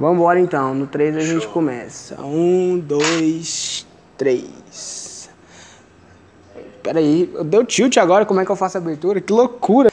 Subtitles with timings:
[0.00, 0.74] Vamos embora então.
[0.74, 2.18] No 3 a gente começa.
[2.22, 5.28] Um, dois, três.
[6.82, 9.20] Peraí, deu tilt agora, como é que eu faço a abertura?
[9.20, 9.92] Que loucura!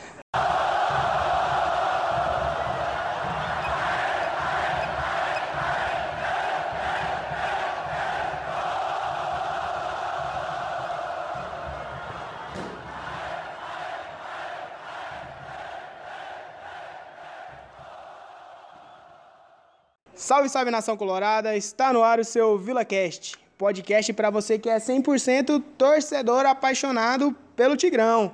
[20.48, 21.55] Salve, salve nação colorada!
[21.55, 27.75] Está no ar o seu VilaCast, podcast para você que é 100% torcedor apaixonado pelo
[27.75, 28.33] Tigrão.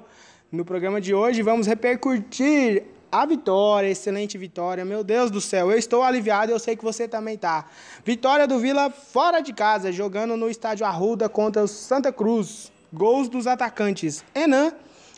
[0.52, 4.86] No programa de hoje vamos repercutir a vitória, excelente vitória.
[4.86, 7.66] Meu Deus do céu, eu estou aliviado eu sei que você também tá.
[8.06, 12.72] Vitória do Vila fora de casa, jogando no estádio Arruda contra o Santa Cruz.
[12.92, 14.72] Gols dos atacantes Enan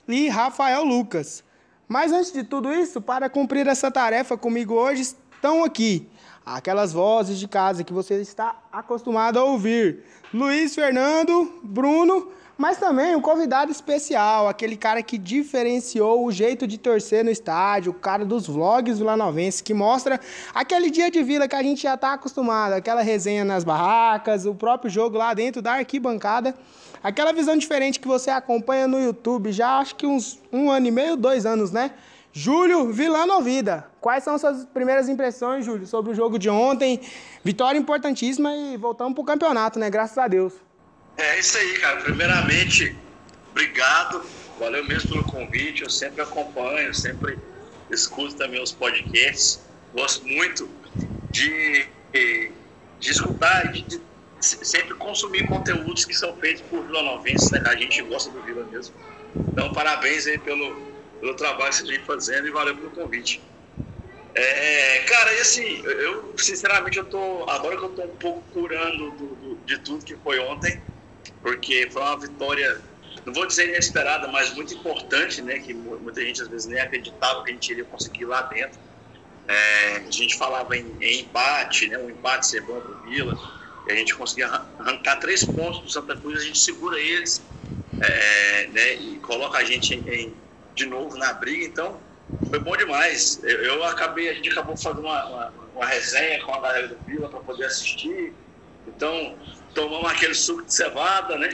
[0.08, 1.44] e Rafael Lucas.
[1.88, 6.08] Mas antes de tudo isso, para cumprir essa tarefa comigo hoje, estão aqui
[6.46, 10.04] aquelas vozes de casa que você está acostumado a ouvir.
[10.34, 16.78] Luiz Fernando, Bruno, mas também um convidado especial, aquele cara que diferenciou o jeito de
[16.78, 20.20] torcer no estádio, o cara dos vlogs vilanovenses, que mostra
[20.54, 24.56] aquele dia de vila que a gente já está acostumado, aquela resenha nas barracas, o
[24.56, 26.56] próprio jogo lá dentro da arquibancada,
[27.04, 30.92] aquela visão diferente que você acompanha no YouTube já acho que uns um ano e
[30.92, 31.92] meio, dois anos, né?
[32.38, 37.00] Júlio Vilanovida, quais são suas primeiras impressões, Júlio, sobre o jogo de ontem?
[37.46, 39.90] Vitória importantíssima e voltamos para o campeonato, né?
[39.90, 40.54] Graças a Deus.
[41.16, 42.02] É isso aí, cara.
[42.02, 42.94] Primeiramente,
[43.52, 44.22] obrigado.
[44.60, 45.84] Valeu mesmo pelo convite.
[45.84, 47.40] Eu sempre acompanho, sempre
[47.90, 49.62] escuto também os podcasts.
[49.94, 50.68] Gosto muito
[51.32, 52.52] de, de
[53.12, 54.02] escutar e de, de
[54.42, 57.64] sempre consumir conteúdos que são feitos por vilanovenses, né?
[57.66, 58.94] A gente gosta do Vila mesmo.
[59.54, 60.95] Então, parabéns aí pelo
[61.26, 63.42] pelo trabalho que você vem fazendo e valeu pelo convite.
[64.36, 67.50] É, cara, e assim, eu sinceramente eu tô.
[67.50, 70.80] Agora que eu tô um pouco curando do, do, de tudo que foi ontem,
[71.42, 72.82] porque foi uma vitória,
[73.26, 75.58] não vou dizer inesperada, mas muito importante, né?
[75.60, 78.78] Que muita gente às vezes nem acreditava que a gente iria conseguir lá dentro.
[79.48, 81.98] É, a gente falava em, em, empate, né?
[81.98, 83.36] Um empate ser bom pro Vila,
[83.88, 87.42] e a gente conseguia arrancar três pontos do Santa Cruz, a gente segura eles,
[88.00, 88.94] é, né?
[88.96, 90.36] E coloca a gente em,
[90.76, 91.98] de novo na briga, então
[92.50, 93.40] foi bom demais.
[93.44, 96.98] Eu, eu acabei, a gente acabou fazendo uma, uma, uma resenha com a galera do
[97.06, 98.34] Vila para poder assistir.
[98.88, 99.36] Então,
[99.74, 101.50] tomamos aquele suco de cevada, né?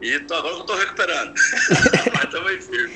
[0.00, 1.32] E tô, agora eu tô recuperando.
[2.12, 2.94] Mas também firme.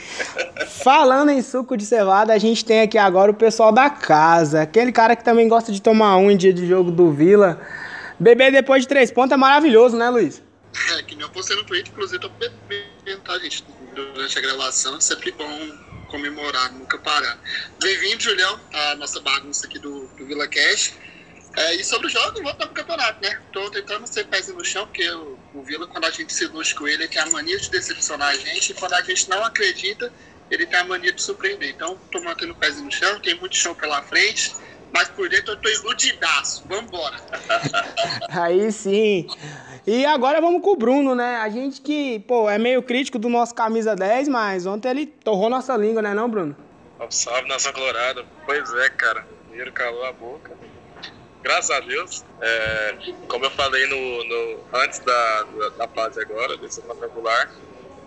[0.82, 4.62] Falando em suco de cevada, a gente tem aqui agora o pessoal da casa.
[4.62, 7.60] Aquele cara que também gosta de tomar um em dia de jogo do Vila.
[8.18, 10.42] Beber depois de três pontos é maravilhoso, né, Luiz?
[10.92, 13.64] É, que nem eu postei no Twitter, inclusive, tô bebendo, tá, gente?
[13.94, 15.78] Durante a gravação, é sempre bom
[16.08, 17.38] comemorar, nunca parar.
[17.80, 20.94] Bem-vindo, Julião, à nossa bagunça aqui do, do Vila Cash.
[21.56, 23.40] É, e sobre o jogo, voltar pro campeonato, né?
[23.52, 26.78] Tô tentando ser pés no chão, porque o, o Vila, quando a gente se ilustra
[26.78, 29.44] com ele, ele tem a mania de decepcionar a gente, e quando a gente não
[29.44, 30.12] acredita,
[30.50, 31.70] ele tem a mania de surpreender.
[31.70, 34.54] Então, tô mantendo pés no chão, tem muito chão pela frente,
[34.92, 36.64] mas por dentro eu tô iludidaço.
[36.68, 37.16] Vambora!
[38.30, 39.26] Aí sim!
[39.86, 41.36] E agora vamos com o Bruno, né?
[41.36, 45.48] A gente que, pô, é meio crítico do nosso camisa 10, mas ontem ele torrou
[45.48, 46.56] nossa língua, né não, Bruno?
[47.08, 48.24] Salve, nação colorada.
[48.44, 49.26] Pois é, cara.
[49.48, 50.52] Dinheiro calou a boca.
[51.42, 52.24] Graças a Deus.
[52.40, 52.96] É,
[53.26, 57.50] como eu falei no, no antes da, da, da, fase agora, desse quadrangular,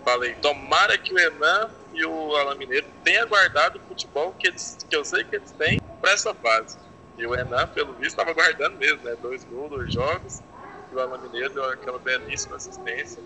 [0.04, 4.78] falei, tomara que o Enan e o Alain Mineiro tenham guardado o futebol que, eles,
[4.88, 6.76] que eu sei que eles têm para essa fase.
[7.16, 9.16] E o Enan, pelo visto, estava guardando mesmo, né?
[9.22, 10.42] Dois gols, dois jogos
[10.88, 13.22] que o Alan Mineiro deu aquela belíssima assistência.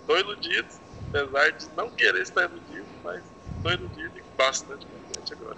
[0.00, 0.68] Estou iludido,
[1.08, 3.22] apesar de não querer estar iludido, mas
[3.56, 5.56] estou iludido e bastante contente agora.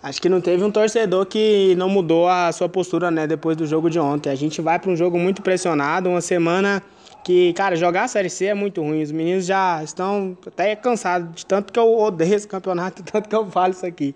[0.00, 3.66] Acho que não teve um torcedor que não mudou a sua postura, né, depois do
[3.66, 4.30] jogo de ontem.
[4.30, 6.82] A gente vai para um jogo muito pressionado, uma semana
[7.28, 9.02] que, cara, jogar a Série C é muito ruim.
[9.02, 13.36] Os meninos já estão até cansados de tanto que eu odeio esse campeonato, tanto que
[13.36, 14.14] eu falo isso aqui.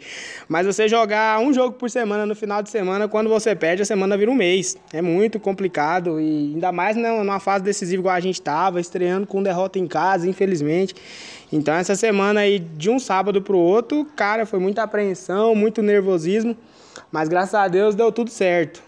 [0.49, 3.85] Mas você jogar um jogo por semana no final de semana, quando você perde, a
[3.85, 4.79] semana vira um mês.
[4.95, 9.43] É muito complicado e ainda mais numa fase decisiva igual a gente estava, estreando com
[9.43, 10.95] derrota em casa, infelizmente.
[11.53, 15.83] Então essa semana aí, de um sábado para o outro, cara, foi muita apreensão, muito
[15.83, 16.57] nervosismo.
[17.11, 18.83] Mas graças a Deus deu tudo certo.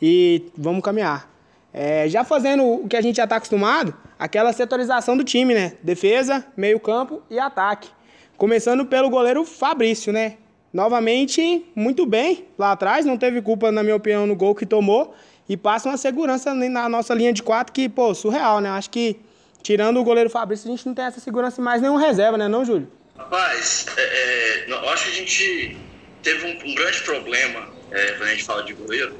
[0.00, 1.35] E vamos caminhar.
[1.78, 5.74] É, já fazendo o que a gente já está acostumado, aquela setorização do time, né?
[5.82, 7.90] Defesa, meio campo e ataque.
[8.38, 10.38] Começando pelo goleiro Fabrício, né?
[10.72, 15.14] Novamente, muito bem lá atrás, não teve culpa, na minha opinião, no gol que tomou.
[15.46, 18.70] E passa uma segurança na nossa linha de quatro que, pô, surreal, né?
[18.70, 19.20] Acho que,
[19.62, 22.64] tirando o goleiro Fabrício, a gente não tem essa segurança mais nenhum reserva, né, não,
[22.64, 22.90] Júlio?
[23.18, 25.76] Rapaz, é, é, eu acho que a gente
[26.22, 29.14] teve um, um grande problema, é, quando a gente fala de goleiro,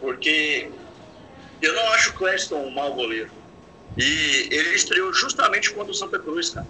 [0.00, 0.70] porque
[1.60, 3.30] eu não acho o Cleston um mau goleiro.
[3.96, 6.66] E ele estreou justamente quando o Santa Cruz, cara.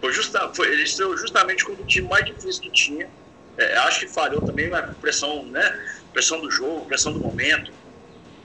[0.00, 3.08] Foi justa, foi, ele estreou justamente quando o time mais difícil que tinha.
[3.56, 5.80] É, acho que falhou também, mas pressão, né?
[6.12, 7.72] Pressão do jogo, pressão do momento.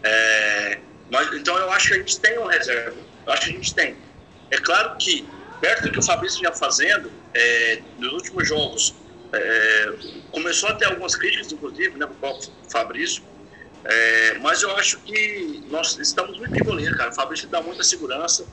[0.04, 2.98] É, mas, então eu acho que a gente tem uma reserva.
[3.26, 3.98] Eu acho que a gente tem.
[4.52, 5.28] É claro que,
[5.60, 8.96] perto do que o Fabrício vinha fazendo, é, nos últimos jogos,
[9.34, 9.94] é,
[10.32, 12.40] começou a ter algumas críticas, inclusive, né, para o
[12.72, 13.24] Fabrício,
[13.84, 17.12] é, mas eu acho que nós estamos muito em goleiro, cara.
[17.12, 18.46] O Fabrício dá muita segurança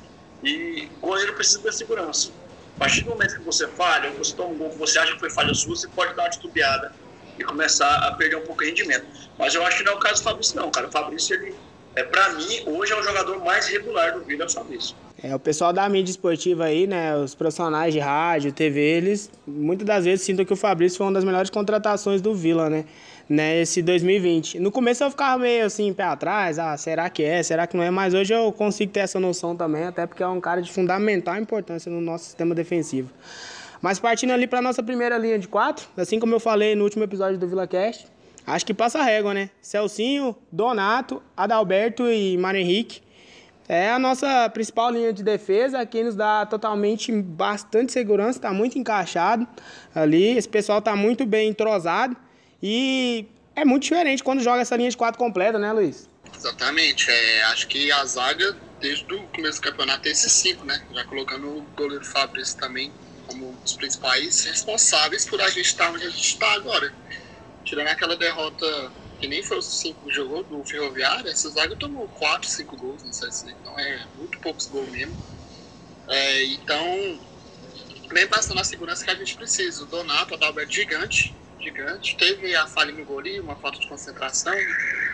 [0.43, 2.31] e o goleiro precisa da segurança.
[2.77, 5.15] A partir do momento que você falha, ou você toma um gol que você acha
[5.15, 6.93] que foi falha sua, você pode dar uma titubeada
[7.39, 9.07] e começar a perder um pouco de rendimento.
[9.39, 10.87] Mas eu acho que não é o caso do Fabrício, não, cara.
[10.87, 11.55] O Fabrício, ele,
[11.95, 14.95] é, para mim, hoje é o jogador mais regular do Vila, é o Fabrício.
[15.23, 19.87] É, o pessoal da mídia esportiva aí, né, os profissionais de rádio, TV, eles muitas
[19.87, 22.85] das vezes sintam que o Fabrício foi uma das melhores contratações do Vila, né,
[23.29, 24.61] né, esse 2020.
[24.61, 27.83] No começo eu ficava meio assim, pé atrás, ah, será que é, será que não
[27.83, 30.73] é, mas hoje eu consigo ter essa noção também, até porque é um cara de
[30.73, 33.11] fundamental importância no nosso sistema defensivo.
[33.83, 37.05] Mas partindo ali para nossa primeira linha de quatro, assim como eu falei no último
[37.05, 38.07] episódio do VilaCast,
[38.47, 39.51] acho que passa a régua, né?
[39.61, 43.07] Celcinho, Donato, Adalberto e Mário Henrique
[43.69, 48.79] é a nossa principal linha de defesa, que nos dá totalmente bastante segurança, está muito
[48.79, 49.47] encaixado
[49.93, 50.37] ali.
[50.37, 52.17] Esse pessoal está muito bem entrosado
[52.69, 56.09] e é muito diferente quando joga essa linha de quatro completa, né, Luiz?
[56.37, 57.09] Exatamente.
[57.09, 60.85] É, acho que a zaga, desde o começo do campeonato, tem esses cinco, né?
[60.91, 62.93] Já colocando o goleiro Fabrício também
[63.29, 66.93] como um dos principais responsáveis por a gente estar onde a gente está agora.
[67.65, 72.49] Tirando aquela derrota que nem foi os cinco jogou do Ferroviário, essa zaga tomou quatro,
[72.49, 75.17] cinco gols, não sei se então é muito poucos gols mesmo.
[76.09, 77.21] É, então,
[78.13, 79.85] vem bastante a segurança que a gente precisa.
[79.85, 81.37] O Donato, o Adalberto, gigante,
[81.67, 82.17] gigante.
[82.17, 84.55] Teve a falha no gol ali, uma falta de concentração,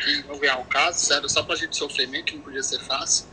[0.04, 2.80] que não veio ao caso, era só pra gente sofrer mesmo, que não podia ser
[2.80, 3.26] fácil.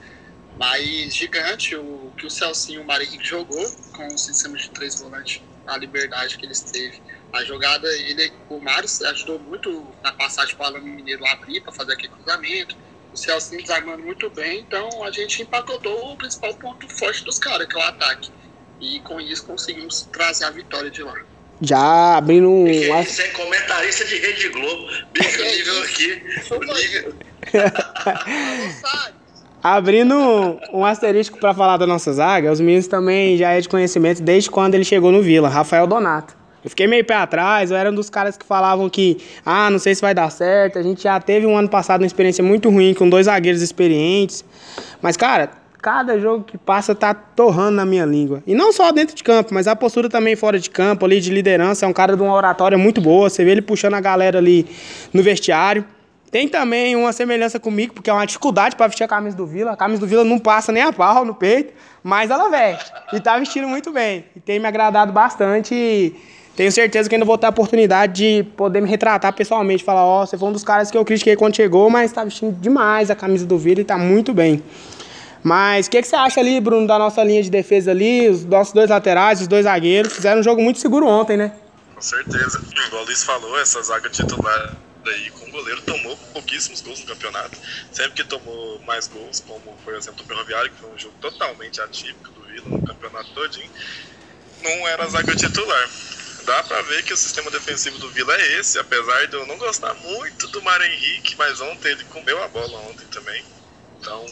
[0.57, 5.00] Mas gigante, o que o Celcinho e o Henrique jogou com o sistema de três
[5.00, 7.01] volantes, a liberdade que eles teve
[7.31, 11.71] a jogada, ele, o Mário ajudou muito na passagem para o Alan Mineiro abrir para
[11.71, 12.75] fazer aquele cruzamento.
[13.13, 17.68] O Celcinho desarmando muito bem, então a gente empacotou o principal ponto forte dos caras,
[17.68, 18.31] que é o ataque.
[18.80, 21.16] E com isso conseguimos trazer a vitória de lá.
[21.61, 22.65] Já abrindo um.
[22.65, 24.88] Você é comentarista de Rede Globo.
[25.13, 26.23] Bicho, é nível aqui.
[26.51, 27.13] O nível...
[29.61, 33.67] Abrindo um, um asterisco para falar da nossa zaga, os meninos também já é de
[33.67, 36.33] conhecimento desde quando ele chegou no Vila, Rafael Donato.
[36.63, 39.79] Eu fiquei meio pé atrás, eu era um dos caras que falavam que, ah, não
[39.79, 40.79] sei se vai dar certo.
[40.79, 44.45] A gente já teve um ano passado uma experiência muito ruim com dois zagueiros experientes.
[45.01, 48.43] Mas, cara, cada jogo que passa tá torrando na minha língua.
[48.45, 51.31] E não só dentro de campo, mas a postura também fora de campo, ali de
[51.31, 51.85] liderança.
[51.85, 53.29] É um cara de uma oratória muito boa.
[53.29, 54.67] Você vê ele puxando a galera ali
[55.13, 55.85] no vestiário.
[56.31, 59.71] Tem também uma semelhança comigo, porque é uma dificuldade para vestir a camisa do Vila.
[59.71, 61.73] A camisa do Vila não passa nem a pau no peito,
[62.03, 62.91] mas ela veste.
[63.13, 64.25] E tá vestindo muito bem.
[64.35, 65.73] E tem me agradado bastante.
[65.73, 66.15] E
[66.55, 70.21] tenho certeza que ainda vou ter a oportunidade de poder me retratar pessoalmente, falar, ó,
[70.21, 73.09] oh, você foi um dos caras que eu critiquei quando chegou, mas tá vestindo demais
[73.09, 74.61] a camisa do Vila e tá muito bem.
[75.44, 78.44] Mas o que, que você acha ali, Bruno, da nossa linha de defesa ali, os
[78.44, 81.53] nossos dois laterais, os dois zagueiros, fizeram um jogo muito seguro ontem, né?
[81.95, 82.62] Com certeza.
[82.88, 84.75] Igual o Luiz falou, essa zaga titular
[85.07, 87.57] aí com o goleiro tomou pouquíssimos gols no campeonato.
[87.91, 91.81] Sempre que tomou mais gols, como por exemplo o Ferroviário, que foi um jogo totalmente
[91.81, 93.69] atípico do Vila no campeonato todinho,
[94.61, 95.90] não era zaga titular
[96.49, 99.56] dá para ver que o sistema defensivo do Vila é esse, apesar de eu não
[99.57, 103.44] gostar muito do Mário Henrique, mas ontem ele comeu a bola ontem também.
[103.99, 104.25] Então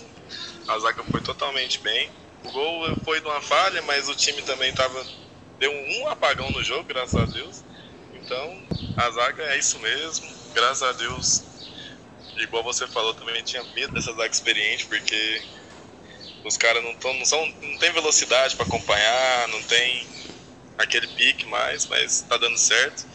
[0.67, 2.11] a zaga foi totalmente bem.
[2.43, 5.05] O gol foi de uma falha, mas o time também tava
[5.59, 7.63] deu um apagão no jogo, graças a Deus.
[8.13, 11.43] Então a zaga é isso mesmo, graças a Deus.
[12.37, 15.41] Igual você falou, também tinha medo dessa zaga experiente, porque
[16.43, 20.07] os caras não, tão, não, são, não tem velocidade para acompanhar, não tem
[20.77, 23.05] aquele pique mais, mas tá dando certo.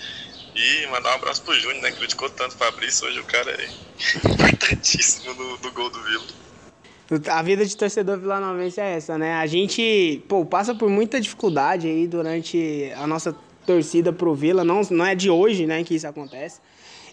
[0.55, 1.93] E mandar um abraço pro Júnior, né?
[1.93, 3.71] Criticou tanto o Fabrício, hoje o cara é
[4.29, 6.42] importantíssimo no, no gol do Vila.
[7.31, 9.35] A vida de torcedor vilanovense é essa, né?
[9.35, 14.81] A gente, pô, passa por muita dificuldade aí durante a nossa torcida pro Vila, não,
[14.91, 16.61] não é de hoje, né, que isso acontece.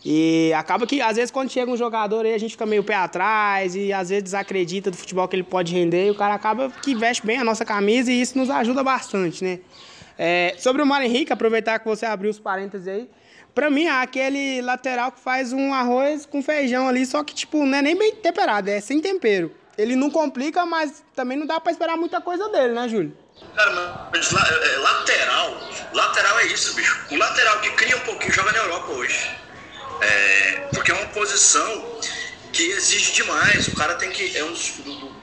[0.04, 2.96] E acaba que, às vezes, quando chega um jogador aí, a gente fica meio pé
[2.96, 6.70] atrás e às vezes desacredita do futebol que ele pode render e o cara acaba
[6.70, 9.60] que veste bem a nossa camisa e isso nos ajuda bastante, né?
[10.18, 13.10] É, sobre o Mário Henrique, aproveitar que você abriu os parênteses aí.
[13.54, 17.66] Pra mim, é aquele lateral que faz um arroz com feijão ali, só que, tipo,
[17.66, 19.52] não é nem bem temperado, é sem tempero.
[19.80, 23.18] Ele não complica, mas também não dá pra esperar muita coisa dele, né, Júlio?
[23.56, 25.58] Cara, mas é, é, lateral,
[25.94, 27.00] lateral é isso, bicho.
[27.10, 29.32] O lateral que cria um pouquinho joga na Europa hoje.
[30.02, 31.98] É, porque é uma posição
[32.52, 33.70] que exige demais.
[33.70, 34.38] O cara tem que.
[34.38, 34.72] É um dos,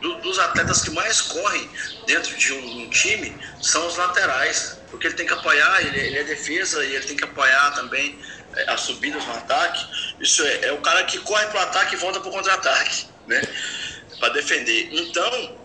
[0.01, 1.69] do, dos atletas que mais correm
[2.07, 4.79] dentro de um, um, time são os laterais.
[4.91, 8.19] Porque ele tem que apoiar, ele, ele é defesa e ele tem que apoiar também
[8.55, 9.87] é, as subidas no ataque.
[10.19, 13.07] Isso é, é o cara que corre para o ataque e volta para o contra-ataque,
[13.27, 13.43] né?
[14.19, 14.89] Para defender.
[14.93, 15.57] Então,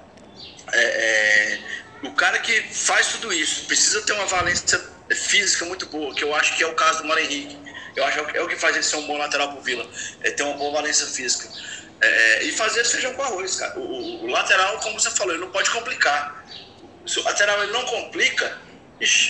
[0.74, 1.60] é, é,
[2.04, 4.82] o cara que faz tudo isso precisa ter uma valência
[5.16, 7.58] física muito boa, que eu acho que é o caso do Mário Henrique.
[7.96, 9.86] Eu acho que é o que faz ele ser um bom lateral pro Vila,
[10.22, 11.50] é ter uma boa valência física.
[12.00, 13.78] É, e fazer feijão com arroz, cara.
[13.78, 16.44] O, o, lateral, como você falou, ele não pode complicar.
[17.06, 18.58] Se o lateral ele não complica,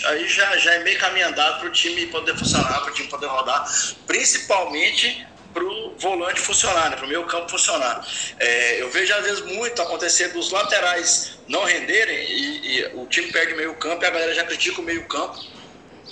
[0.06, 3.10] aí já, já é meio caminho andado para o time poder funcionar, para o time
[3.10, 3.66] poder rodar,
[4.08, 8.06] principalmente para o volante funcionar, né, para o meio campo funcionar.
[8.40, 13.32] É, eu vejo às vezes muito acontecer dos laterais não renderem e, e o time
[13.32, 15.40] perde meio campo e a galera já critica o meio campo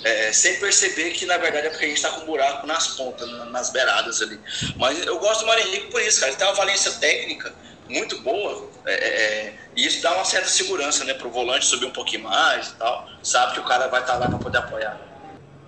[0.04, 2.88] é, sem perceber que na verdade é porque a gente está com um buraco nas
[2.88, 4.40] pontas, nas beiradas ali.
[4.76, 6.32] Mas eu gosto do Mário Henrique por isso, cara.
[6.32, 7.52] Ele tem uma valência técnica
[7.88, 11.66] muito boa é, é, é e isso dá uma certa segurança né, para o volante
[11.66, 13.08] subir um pouquinho mais e tal.
[13.22, 15.09] Sabe que o cara vai estar tá lá para poder apoiar.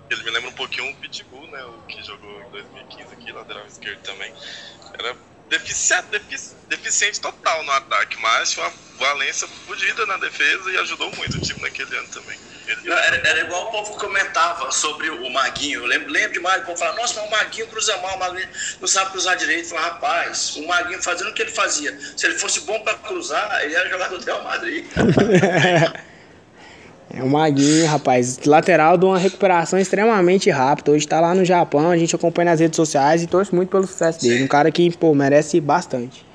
[0.09, 1.63] Ele me lembra um pouquinho o Pitbull, né?
[1.65, 4.31] O que jogou em 2015 aqui, lateral esquerdo também.
[4.99, 5.17] Era
[5.49, 11.11] deficiente, defici, deficiente total no ataque, mas tinha uma valência fodida na defesa e ajudou
[11.15, 12.37] muito o time naquele ano também.
[12.85, 15.81] Era, era, igual o povo comentava sobre o Maguinho.
[15.81, 18.49] Eu lembro, lembro demais, o povo falava, nossa, mas o Maguinho cruza mal, o Maguinho
[18.79, 19.65] não sabe cruzar direito.
[19.65, 21.97] Eu falava, rapaz, o Maguinho fazendo o que ele fazia.
[22.15, 24.87] Se ele fosse bom para cruzar, ele era jogador do Real Madrid.
[27.15, 30.91] É o Maguinho, rapaz, lateral de uma recuperação extremamente rápida.
[30.91, 33.85] Hoje tá lá no Japão, a gente acompanha nas redes sociais e torce muito pelo
[33.85, 34.43] sucesso dele.
[34.43, 36.25] Um cara que, pô, merece bastante.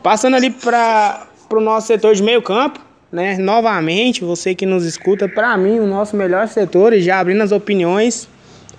[0.00, 2.78] Passando ali para o nosso setor de meio campo,
[3.10, 3.36] né?
[3.36, 7.50] Novamente, você que nos escuta, para mim, o nosso melhor setor, e já abrindo as
[7.50, 8.28] opiniões,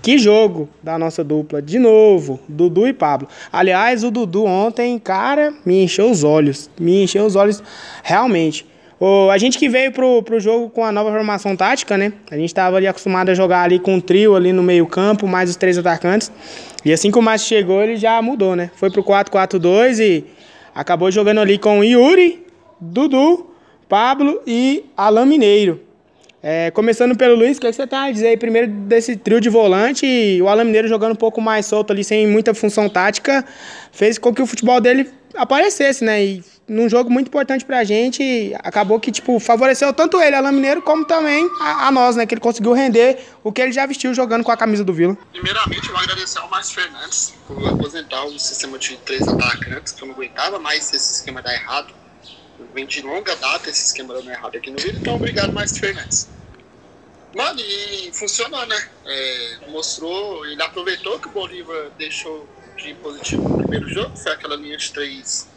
[0.02, 3.28] que jogo da nossa dupla, de novo, Dudu e Pablo.
[3.52, 7.62] Aliás, o Dudu ontem, cara, me encheu os olhos, me encheu os olhos
[8.02, 8.66] realmente.
[9.00, 12.14] O, a gente que veio pro, pro jogo com a nova formação tática, né?
[12.30, 15.28] A gente estava ali acostumado a jogar ali com um trio ali no meio campo,
[15.28, 16.32] mais os três atacantes.
[16.86, 18.72] E assim que o Márcio chegou, ele já mudou, né?
[18.76, 20.26] Foi pro 4-4-2 e
[20.74, 22.46] acabou jogando ali com Yuri,
[22.80, 23.54] Dudu
[23.88, 25.82] Pablo e Alain Mineiro.
[26.42, 29.16] É, começando pelo Luiz, o que, é que você tem a dizer aí primeiro desse
[29.16, 32.54] trio de volante e o Alain Mineiro jogando um pouco mais solto ali, sem muita
[32.54, 33.46] função tática,
[33.94, 36.24] fez com que o futebol dele aparecesse, né?
[36.24, 40.82] E num jogo muito importante pra gente, acabou que, tipo, favoreceu tanto ele, Alain Mineiro,
[40.82, 42.26] como também a, a, nós, né?
[42.26, 45.18] Que ele conseguiu render o que ele já vestiu jogando com a camisa do Vila.
[45.32, 50.08] Primeiramente, eu agradecer ao Márcio Fernandes por aposentar o sistema de três atacantes, que eu
[50.08, 51.94] não aguentava mais esse esquema dar errado
[52.74, 56.28] vem de longa data esse esquema dando errado aqui no Rio, então obrigado, Márcio Fernandes.
[57.36, 58.90] Mano, e funcionou, né?
[59.06, 64.56] É, mostrou, ele aproveitou que o Bolívar deixou de positivo no primeiro jogo, foi aquela
[64.56, 65.48] linha de três,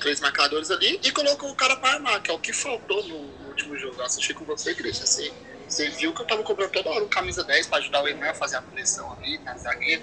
[0.00, 3.38] três marcadores ali, e colocou o cara para armar, que é o que faltou no,
[3.38, 4.00] no último jogo.
[4.00, 5.06] Eu assisti com você, Cristian.
[5.06, 5.34] Você,
[5.66, 8.30] você viu que eu tava cobrando toda hora um camisa 10 para ajudar o Enan
[8.30, 10.02] a fazer a pressão ali na zagueira.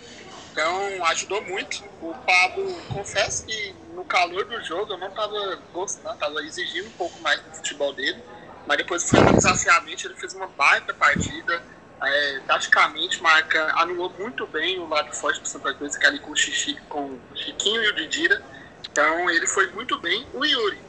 [0.51, 1.77] Então ajudou muito.
[1.99, 6.93] O Pablo, confesso que no calor do jogo eu não estava gostando, estava exigindo um
[6.93, 8.23] pouco mais do futebol dele.
[8.65, 11.63] Mas depois foi desafiamento, ele fez uma baita partida.
[12.01, 16.19] É, taticamente, marca anulou muito bem o lado forte do Santa Cruz, que é ali
[16.19, 18.41] com o, Xixi, com o Chiquinho e o Didira.
[18.89, 20.25] Então ele foi muito bem.
[20.33, 20.79] O Yuri,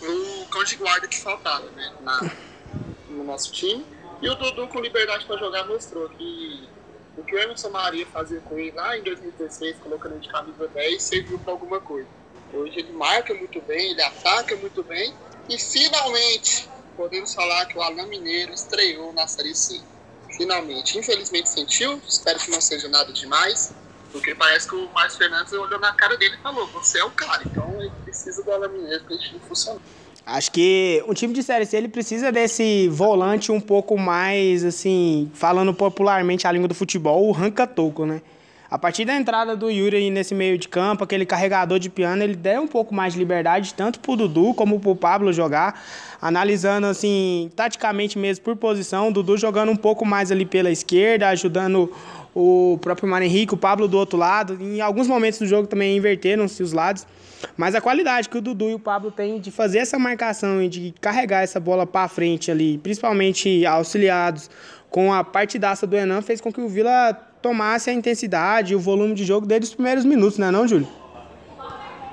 [0.00, 2.30] o cão de guarda que faltava né, na,
[3.08, 3.84] no nosso time.
[4.22, 6.68] E o Dudu com liberdade para jogar mostrou que
[7.16, 10.68] o que o Emerson Maria fazia com ele lá em 2016, colocando ele de camisa
[10.68, 12.08] 10, serviu para alguma coisa.
[12.52, 15.14] Hoje ele marca muito bem, ele ataca muito bem
[15.48, 19.80] e finalmente podemos falar que o Alain Mineiro estreou na Série C.
[20.36, 20.98] Finalmente.
[20.98, 23.72] Infelizmente sentiu, espero que não seja nada demais,
[24.12, 27.10] porque parece que o Márcio Fernandes olhou na cara dele e falou: Você é o
[27.10, 29.80] cara, então ele precisa do Alain Mineiro para a gente funcionar.
[30.24, 35.30] Acho que um time de Série C ele precisa desse volante um pouco mais, assim,
[35.34, 38.20] falando popularmente a língua do futebol, o ranca-toco, né?
[38.76, 42.36] A partir da entrada do Yuri nesse meio de campo, aquele carregador de piano, ele
[42.36, 45.82] deu um pouco mais de liberdade, tanto pro Dudu como pro Pablo jogar,
[46.20, 51.28] analisando assim, taticamente mesmo por posição, o Dudu jogando um pouco mais ali pela esquerda,
[51.28, 51.90] ajudando
[52.34, 54.58] o próprio Mário Henrique, o Pablo do outro lado.
[54.60, 57.06] Em alguns momentos do jogo também inverteram-se os lados.
[57.56, 60.68] Mas a qualidade que o Dudu e o Pablo têm de fazer essa marcação e
[60.68, 64.50] de carregar essa bola para frente ali, principalmente auxiliados
[64.90, 68.80] com a partidaça do Enan, fez com que o Vila tomasse a intensidade e o
[68.80, 70.88] volume de jogo desde os primeiros minutos, né não, Júlio?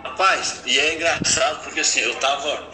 [0.04, 2.70] Rapaz, e é engraçado porque assim, eu tava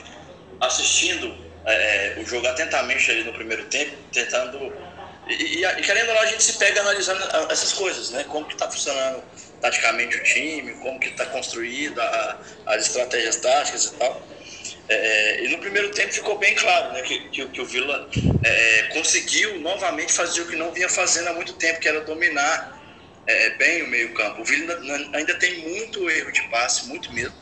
[0.59, 1.33] assistindo
[1.65, 4.73] é, o jogo atentamente ali no primeiro tempo, tentando.
[5.29, 8.25] E, e, e querendo ou não, a gente se pega analisando essas coisas, né?
[8.27, 9.23] Como que tá funcionando
[9.61, 12.03] taticamente o time, como que está construída,
[12.65, 14.21] as estratégias táticas e tal.
[14.89, 18.09] É, e no primeiro tempo ficou bem claro né, que, que, que o Vila
[18.43, 22.81] é, conseguiu novamente fazer o que não vinha fazendo há muito tempo, que era dominar
[23.27, 24.41] é, bem o meio-campo.
[24.41, 24.79] O Vila
[25.13, 27.35] ainda tem muito erro de passe, muito mesmo.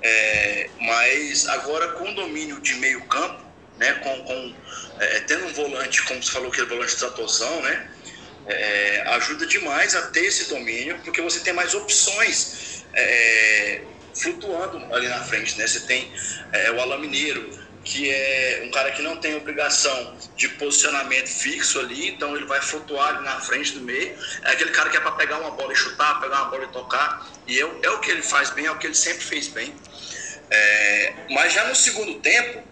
[0.00, 3.42] É, mas agora com o domínio de meio-campo,
[3.76, 4.54] né, com, com
[5.00, 7.90] é, tendo um volante, como você falou que é volante de atuação, né,
[8.46, 13.80] é, ajuda demais a ter esse domínio, porque você tem mais opções é,
[14.14, 15.66] flutuando ali na frente, né?
[15.66, 16.12] Você tem
[16.52, 17.50] é, o Alain Mineiro,
[17.84, 22.60] que é um cara que não tem obrigação de posicionamento fixo ali, então ele vai
[22.60, 24.16] flutuar ali na frente do meio.
[24.42, 26.68] É aquele cara que é para pegar uma bola e chutar, pegar uma bola e
[26.68, 29.48] tocar, e é, é o que ele faz bem, é o que ele sempre fez
[29.48, 29.74] bem.
[30.50, 32.62] É, mas já no segundo tempo,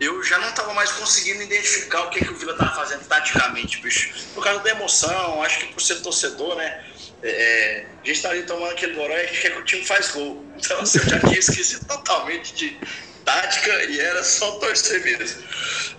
[0.00, 3.80] eu já não estava mais conseguindo identificar o que, que o Vila estava fazendo taticamente,
[3.80, 4.12] bicho.
[4.34, 6.84] Por causa da emoção, acho que por ser torcedor, né?
[7.26, 10.44] É, a gente está ali tomando aquele goró e quer que o time faz gol.
[10.58, 12.78] Então, assim, eu já tinha esquecido totalmente de
[13.24, 15.42] tática e era só torcer mesmo.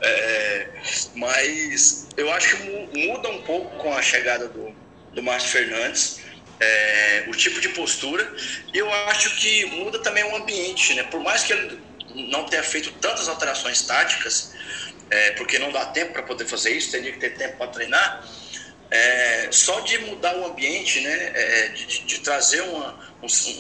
[0.02, 0.68] É,
[1.16, 4.76] mas eu acho que muda um pouco com a chegada do,
[5.14, 6.24] do Márcio Fernandes.
[6.58, 8.34] É, o tipo de postura
[8.74, 11.04] e eu acho que muda também o ambiente, né?
[11.04, 11.82] Por mais que ele
[12.30, 14.54] não tenha feito tantas alterações táticas,
[15.10, 18.26] é, porque não dá tempo para poder fazer isso, teria que ter tempo para treinar.
[18.92, 23.00] É, só de mudar o ambiente, né, é, de, de, trazer uma,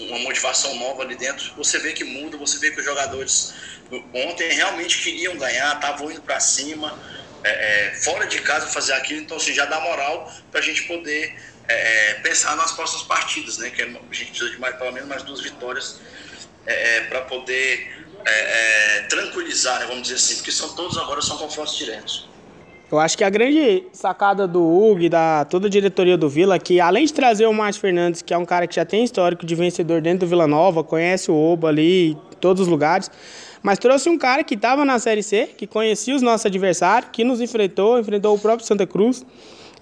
[0.10, 3.54] uma motivação nova ali dentro, você vê que muda, você vê que os jogadores
[4.14, 7.00] ontem realmente queriam ganhar, estavam indo para cima,
[7.44, 7.50] é,
[7.90, 11.36] é, fora de casa fazer aquilo, então assim, já dá moral para a gente poder
[11.68, 15.24] é, pensar nas próximas partidas, né, que a gente precisa de mais, pelo menos mais
[15.24, 16.00] duas vitórias
[17.10, 21.78] para poder é, é, tranquilizar, né, vamos dizer assim, porque são todos agora são confrontos
[21.78, 22.35] diretos.
[22.92, 26.60] Eu acho que a grande sacada do Hugo e da toda a diretoria do Vila,
[26.60, 29.44] que além de trazer o Márcio Fernandes, que é um cara que já tem histórico
[29.44, 33.10] de vencedor dentro do Vila Nova, conhece o Oba ali, todos os lugares,
[33.64, 37.24] mas trouxe um cara que estava na Série C, que conhecia os nossos adversários, que
[37.24, 39.26] nos enfrentou, enfrentou o próprio Santa Cruz,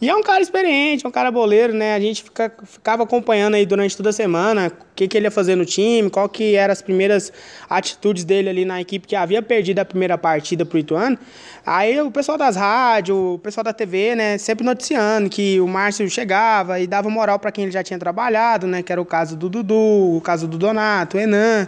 [0.03, 1.95] e é um cara experiente, é um cara boleiro, né?
[1.95, 5.31] A gente fica, ficava acompanhando aí durante toda a semana o que, que ele ia
[5.31, 7.31] fazer no time, qual que eram as primeiras
[7.69, 11.17] atitudes dele ali na equipe que havia perdido a primeira partida pro Ituano.
[11.65, 16.09] Aí o pessoal das rádios, o pessoal da TV, né, sempre noticiando que o Márcio
[16.09, 18.83] chegava e dava moral para quem ele já tinha trabalhado, né?
[18.83, 21.65] Que era o caso do Dudu, o caso do Donato, o Enan.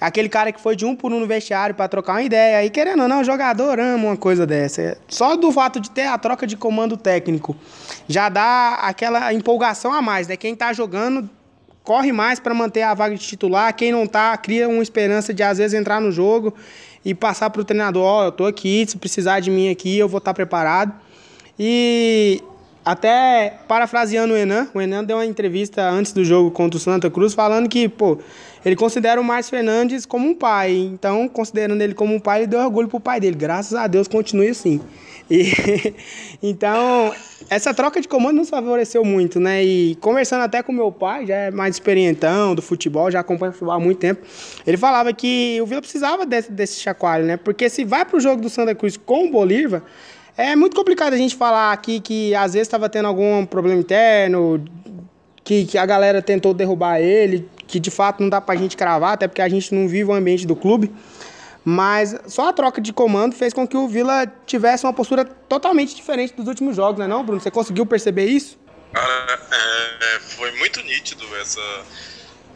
[0.00, 2.58] Aquele cara que foi de um por um no vestiário para trocar uma ideia.
[2.58, 4.96] Aí, querendo ou não, o jogador ama uma coisa dessa.
[5.08, 7.56] Só do fato de ter a troca de comando técnico
[8.06, 10.36] já dá aquela empolgação a mais, né?
[10.36, 11.28] Quem tá jogando
[11.82, 13.74] corre mais para manter a vaga de titular.
[13.74, 16.54] Quem não tá, cria uma esperança de às vezes entrar no jogo
[17.04, 19.98] e passar para o treinador: Ó, oh, eu tô aqui, se precisar de mim aqui,
[19.98, 20.92] eu vou estar tá preparado.
[21.58, 22.42] E
[22.84, 27.10] até parafraseando o Enan, o Enan deu uma entrevista antes do jogo contra o Santa
[27.10, 28.18] Cruz falando que, pô,
[28.64, 30.72] ele considera o Márcio Fernandes como um pai.
[30.72, 33.36] Então, considerando ele como um pai, ele deu orgulho pro pai dele.
[33.36, 34.80] Graças a Deus, continue assim.
[35.30, 35.52] E,
[36.42, 37.12] então,
[37.50, 39.62] essa troca de comando nos favoreceu muito, né?
[39.62, 43.52] E conversando até com meu pai, já é mais experientão do futebol, já acompanha o
[43.52, 44.26] futebol há muito tempo,
[44.66, 47.36] ele falava que o Vila precisava desse, desse chacoalho, né?
[47.36, 49.82] Porque se vai pro jogo do Santa Cruz com o Bolívar,
[50.36, 54.64] é muito complicado a gente falar aqui que às vezes estava tendo algum problema interno,
[55.42, 59.12] que, que a galera tentou derrubar ele, que de fato não dá pra gente cravar,
[59.12, 60.92] até porque a gente não vive o ambiente do clube.
[61.64, 65.94] Mas só a troca de comando fez com que o Vila tivesse uma postura totalmente
[65.94, 67.40] diferente dos últimos jogos, né não, Bruno?
[67.40, 68.58] Você conseguiu perceber isso?
[68.92, 71.84] Cara, é, foi muito nítido essa,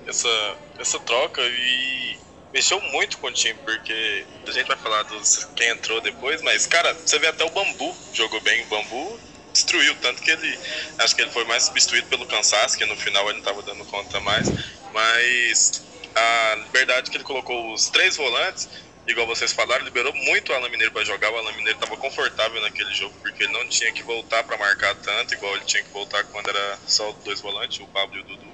[0.06, 2.16] essa, essa troca e
[2.54, 6.66] mexeu muito com o time, porque a gente vai falar dos quem entrou depois, mas,
[6.66, 8.62] cara, você vê até o Bambu jogou bem.
[8.62, 9.20] O Bambu
[9.52, 10.58] destruiu, tanto que ele
[10.98, 13.84] acho que ele foi mais substituído pelo cansaço, que no final ele não estava dando
[13.84, 14.48] conta mais.
[14.92, 15.82] Mas
[16.14, 18.68] a liberdade que ele colocou os três volantes,
[19.06, 21.30] igual vocês falaram, liberou muito o Alan Mineiro para jogar.
[21.30, 24.94] O Alan Mineiro estava confortável naquele jogo, porque ele não tinha que voltar para marcar
[24.96, 28.24] tanto, igual ele tinha que voltar quando era só dois volantes, o Pablo e o
[28.24, 28.52] Dudu.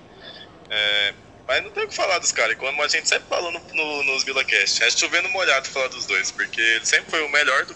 [0.71, 1.15] É,
[1.49, 4.03] mas não tem o que falar dos caras, como a gente sempre falou no, no,
[4.05, 4.85] nos VilaCast.
[4.85, 7.75] É chovendo molhado falar dos dois, porque ele sempre foi o melhor do,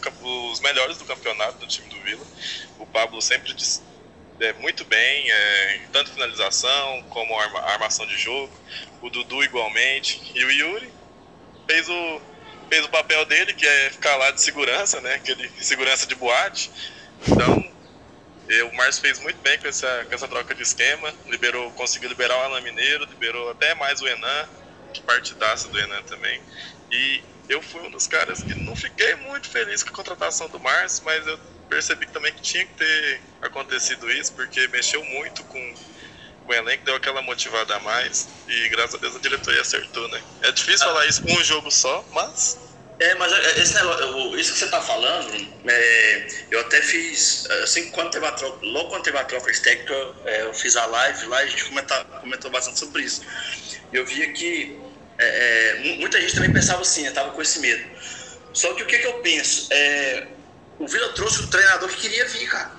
[0.51, 2.27] os melhores do campeonato do time do Vila.
[2.79, 3.55] O Pablo sempre
[4.41, 8.53] é, muito bem, é, tanto finalização como arma, armação de jogo.
[9.01, 10.21] O Dudu igualmente.
[10.35, 10.93] E o Yuri
[11.67, 12.21] fez o,
[12.69, 15.15] fez o papel dele, que é ficar lá de segurança, né?
[15.15, 16.71] Aquele segurança de boate.
[17.27, 17.73] Então,
[18.71, 21.13] o Márcio fez muito bem com essa, com essa troca de esquema.
[21.27, 24.49] Liberou, conseguiu liberar o Alan Mineiro, liberou até mais o Enan,
[24.93, 26.41] que partidaça do Enan também.
[26.91, 30.61] E eu fui um dos caras que não fiquei muito feliz com a contratação do
[30.61, 31.39] Márcio, mas eu
[31.73, 35.75] percebi também que tinha que ter acontecido isso, porque mexeu muito com,
[36.47, 40.21] o elenco deu aquela motivada a mais e graças a Deus a diretoria acertou, né?
[40.43, 40.91] É difícil ah.
[40.91, 42.59] falar isso com um jogo só, mas.
[43.01, 45.35] É, mas é, esse negócio, isso que você tá falando,
[45.67, 49.95] é, eu até fiz, assim, quando teve a troca, logo quando teve a troca técnica,
[50.27, 53.23] é, eu fiz a live lá e a gente comentou, comentou bastante sobre isso.
[53.93, 54.79] Eu via que
[55.19, 57.83] é, é muita gente também pensava assim, eu tava com esse medo.
[58.53, 59.69] Só que o que, que eu penso?
[59.73, 60.27] É,
[60.83, 62.73] o Vila trouxe o treinador que queria vir, cara.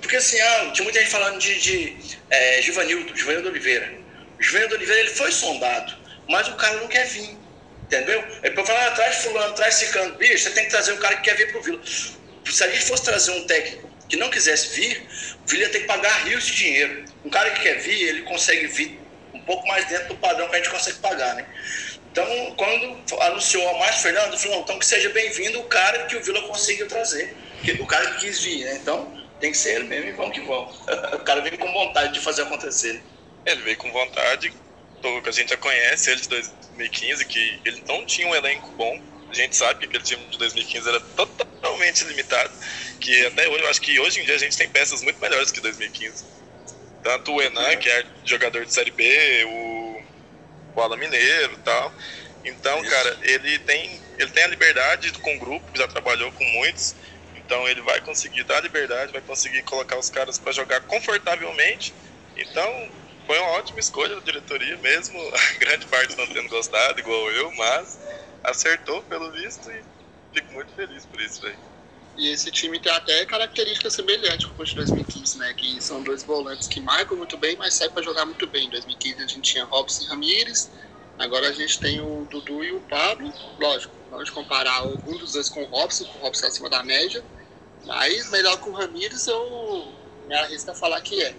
[0.00, 3.92] Porque assim, ah, tinha muita gente falando de, de é, Givanildo, Givanildo Oliveira.
[4.38, 7.36] O Givanildo Oliveira ele foi sondado, mas o cara não quer vir.
[7.82, 8.24] Entendeu?
[8.42, 10.14] Ele pode falar, ah, traz fulano, traz cicano.
[10.14, 11.80] Bicho, você tem que trazer um cara que quer vir pro Vila.
[11.84, 15.04] Se a gente fosse trazer um técnico que não quisesse vir,
[15.44, 17.04] o Vila ia ter que pagar rios de dinheiro.
[17.24, 19.00] Um cara que quer vir, ele consegue vir
[19.34, 21.44] um pouco mais dentro do padrão que a gente consegue pagar, né?
[22.18, 26.22] Então, quando anunciou a Márcio Fernando, falou, então que seja bem-vindo o cara que o
[26.22, 27.36] Vila conseguiu trazer.
[27.78, 28.74] O cara que quis vir, né?
[28.82, 30.76] Então, tem que ser ele mesmo e vamos que vamos.
[31.14, 33.00] o cara veio com vontade de fazer acontecer.
[33.46, 34.52] Ele veio com vontade,
[35.00, 39.00] que a gente já conhece ele de 2015, que ele não tinha um elenco bom.
[39.30, 42.50] A gente sabe que aquele time de 2015 era totalmente limitado,
[43.00, 45.52] que até hoje, eu acho que hoje em dia a gente tem peças muito melhores
[45.52, 46.24] que 2015.
[47.04, 49.67] Tanto o Enan, que é jogador de Série B, o,
[50.78, 51.94] o Alan Mineiro e tal.
[52.44, 52.90] Então, Isso.
[52.90, 56.94] cara, ele tem, ele tem a liberdade com o grupo, já trabalhou com muitos,
[57.34, 61.94] então ele vai conseguir dar liberdade, vai conseguir colocar os caras para jogar confortavelmente.
[62.36, 62.90] Então
[63.26, 67.52] foi uma ótima escolha da diretoria, mesmo a grande parte não tendo gostado, igual eu,
[67.52, 67.98] mas
[68.44, 69.84] acertou pelo visto e
[70.32, 71.58] fico muito feliz por isso, velho.
[72.18, 75.54] E esse time tem até características semelhantes com o de 2015, né?
[75.54, 78.66] Que são dois volantes que marcam muito bem, mas saem para jogar muito bem.
[78.66, 80.68] Em 2015 a gente tinha Robson e Ramires,
[81.16, 83.32] agora a gente tem o Dudu e o Pablo.
[83.60, 87.24] Lógico, vamos comparar algum dos dois com o Robson, com o Robson acima da média.
[87.86, 89.94] Mas melhor que o Ramires, eu
[90.26, 91.36] me arrisco a falar que é.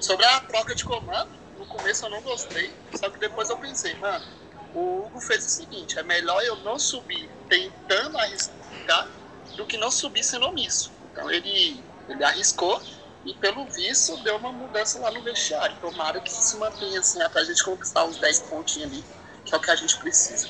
[0.00, 3.94] Sobre a troca de comando, no começo eu não gostei, só que depois eu pensei,
[3.94, 4.26] mano,
[4.74, 9.19] o Hugo fez o seguinte, é melhor eu não subir tentando arriscar
[9.56, 10.92] do que não subir sendo omisso.
[11.12, 12.80] Então ele, ele arriscou
[13.24, 15.76] e pelo visto deu uma mudança lá no vestiário.
[15.80, 19.04] Tomara que se mantenha assim até a gente conquistar uns 10 pontinhos ali,
[19.44, 20.48] que é o que a gente precisa.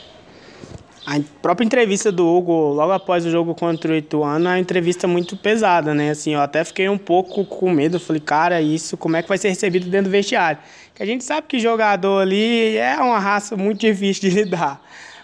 [1.07, 5.09] A própria entrevista do Hugo, logo após o jogo contra o Ituano, é uma entrevista
[5.09, 6.11] muito pesada, né?
[6.11, 7.99] Assim, eu até fiquei um pouco com medo.
[7.99, 10.61] Falei, cara, isso como é que vai ser recebido dentro do vestiário?
[10.95, 14.81] Que a gente sabe que jogador ali é uma raça muito difícil de lidar.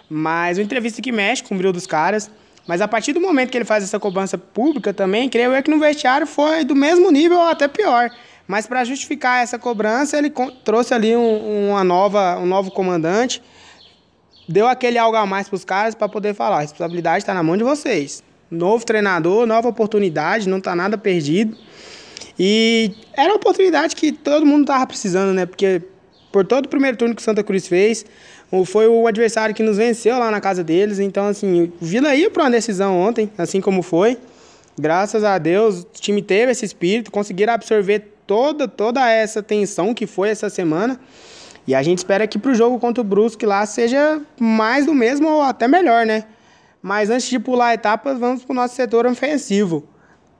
[0.09, 2.29] Mas uma entrevista que mexe com o brilho dos caras.
[2.67, 5.71] Mas a partir do momento que ele faz essa cobrança pública também, creio eu que
[5.71, 8.09] no vestiário foi do mesmo nível ou até pior.
[8.47, 10.31] Mas para justificar essa cobrança, ele
[10.63, 13.41] trouxe ali um, uma nova, um novo comandante
[14.47, 17.43] deu aquele algo a mais para os caras para poder falar: a responsabilidade está na
[17.43, 18.23] mão de vocês.
[18.49, 21.57] Novo treinador, nova oportunidade, não está nada perdido.
[22.39, 25.45] E era uma oportunidade que todo mundo estava precisando, né?
[25.45, 25.81] Porque
[26.31, 28.05] por todo o primeiro turno que o Santa Cruz fez,
[28.65, 30.99] foi o adversário que nos venceu lá na casa deles.
[30.99, 34.17] Então, assim, o Vila ia para uma decisão ontem, assim como foi.
[34.79, 40.05] Graças a Deus, o time teve esse espírito, conseguiram absorver toda, toda essa tensão que
[40.05, 40.99] foi essa semana.
[41.65, 44.93] E a gente espera que para o jogo contra o Brusque lá seja mais do
[44.93, 46.23] mesmo ou até melhor, né?
[46.81, 49.83] Mas antes de pular etapas, vamos para o nosso setor ofensivo.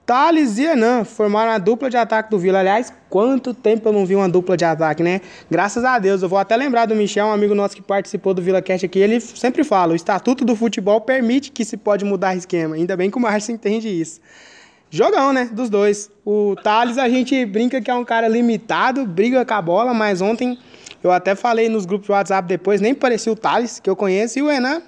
[0.07, 2.59] Thales e Enan formaram a dupla de ataque do Vila.
[2.59, 5.19] Aliás, quanto tempo eu não vi uma dupla de ataque, né?
[5.51, 6.23] Graças a Deus.
[6.23, 8.99] Eu vou até lembrar do Michel, um amigo nosso que participou do Vila Cast aqui.
[8.99, 12.75] Ele sempre fala: o estatuto do futebol permite que se pode mudar esquema.
[12.75, 14.21] Ainda bem que o Márcio entende isso.
[14.89, 15.49] Jogão, né?
[15.51, 16.09] Dos dois.
[16.25, 20.21] O Thales, a gente brinca que é um cara limitado, briga com a bola, mas
[20.21, 20.57] ontem
[21.03, 24.39] eu até falei nos grupos de WhatsApp depois, nem parecia o Thales, que eu conheço,
[24.39, 24.81] e o Enan,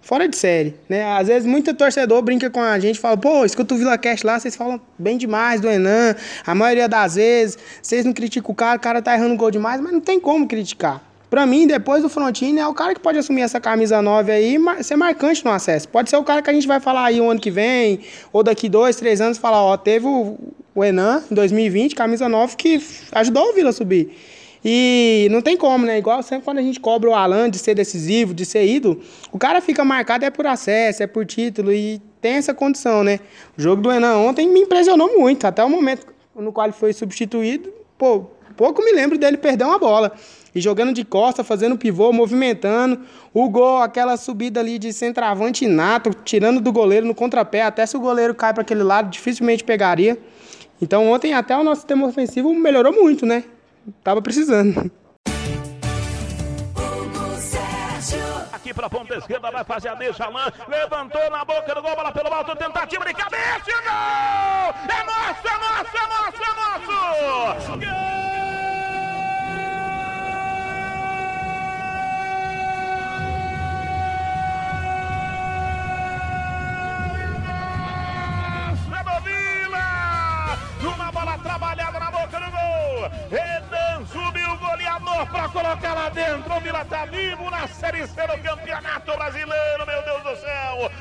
[0.00, 1.04] fora de série, né?
[1.16, 4.56] Às vezes muito torcedor brinca com a gente, fala, pô, escuta o VilaCast lá, vocês
[4.56, 8.80] falam bem demais do Enan, a maioria das vezes, vocês não criticam o cara, o
[8.80, 11.02] cara tá errando gol demais, mas não tem como criticar.
[11.30, 14.56] Pra mim, depois do Frontini, é o cara que pode assumir essa camisa 9 aí
[14.82, 15.88] ser marcante no acesso.
[15.88, 18.00] Pode ser o cara que a gente vai falar aí o ano que vem,
[18.32, 20.36] ou daqui dois, três anos, falar, ó, teve o,
[20.74, 24.12] o Enan em 2020, camisa 9, que ajudou o Vila a subir.
[24.64, 25.98] E não tem como, né?
[25.98, 29.00] Igual sempre quando a gente cobra o Alan de ser decisivo, de ser ídolo,
[29.32, 33.20] o cara fica marcado é por acesso, é por título e tem essa condição, né?
[33.56, 36.92] O jogo do Enan ontem me impressionou muito, até o momento no qual ele foi
[36.92, 40.12] substituído, pô, pouco me lembro dele perder uma bola.
[40.54, 43.00] E jogando de costa, fazendo pivô, movimentando.
[43.32, 47.62] O gol, aquela subida ali de centroavante nato, tirando do goleiro no contrapé.
[47.62, 50.18] Até se o goleiro cai para aquele lado, dificilmente pegaria.
[50.82, 53.44] Então ontem até o nosso sistema ofensivo melhorou muito, né?
[54.02, 54.90] tava precisando.
[58.52, 60.50] Aqui para a ponta esquerda vai fazer a deixa Alain.
[60.68, 63.64] Levantou na boca do gol, bola pelo alto, tentativa de cabeça.
[63.66, 64.74] Gol!
[64.88, 67.78] É nosso, é nosso, é nosso, é nosso!
[67.78, 68.10] Gol!
[81.42, 81.89] trabalhar
[85.30, 86.52] pra colocar lá dentro.
[86.52, 90.92] O Vila tá vivo na Série C do Campeonato Brasileiro, meu Deus do céu.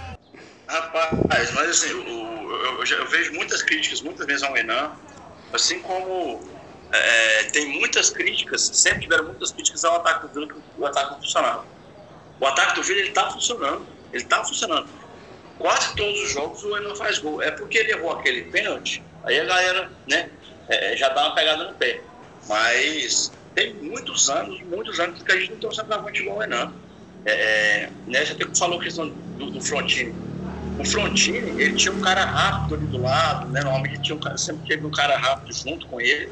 [0.67, 4.91] Rapaz, mas assim, eu, eu, eu vejo muitas críticas, muitas vezes ao Renan,
[5.51, 6.47] assim como
[6.91, 11.11] é, tem muitas críticas, sempre tiveram muitas críticas ao ataque do Vila, que o ataque
[11.11, 11.65] não funcionava.
[12.39, 14.87] O ataque do Vila, ele tá funcionando, ele tá funcionando.
[15.57, 17.41] Quase todos os jogos o Renan faz gol.
[17.41, 20.29] É porque ele errou aquele pênalti, aí a galera, né,
[20.69, 22.01] é, já dá uma pegada no pé.
[22.47, 26.39] Mas tem muitos anos, muitos anos que a gente não tem um centroavante igual o
[26.39, 26.71] Renan.
[27.25, 30.13] É, é, né, já falou a questão do, do Frontini.
[30.77, 33.61] O Frontini, ele tinha um cara rápido ali do lado, né?
[33.61, 36.31] Normalmente tinha um cara, sempre teve um cara rápido junto com ele.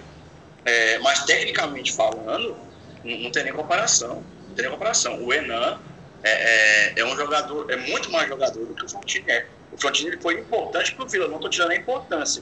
[0.64, 2.56] É, mas tecnicamente falando,
[3.04, 4.24] não, não, tem nem comparação.
[4.48, 5.22] Não tem nem comparação.
[5.22, 5.80] O Enan
[6.24, 9.46] é, é, é, um jogador, é muito mais jogador do que o Frontini é.
[9.72, 12.42] O Frontini ele foi importante para o Vila, não estou tirando a importância.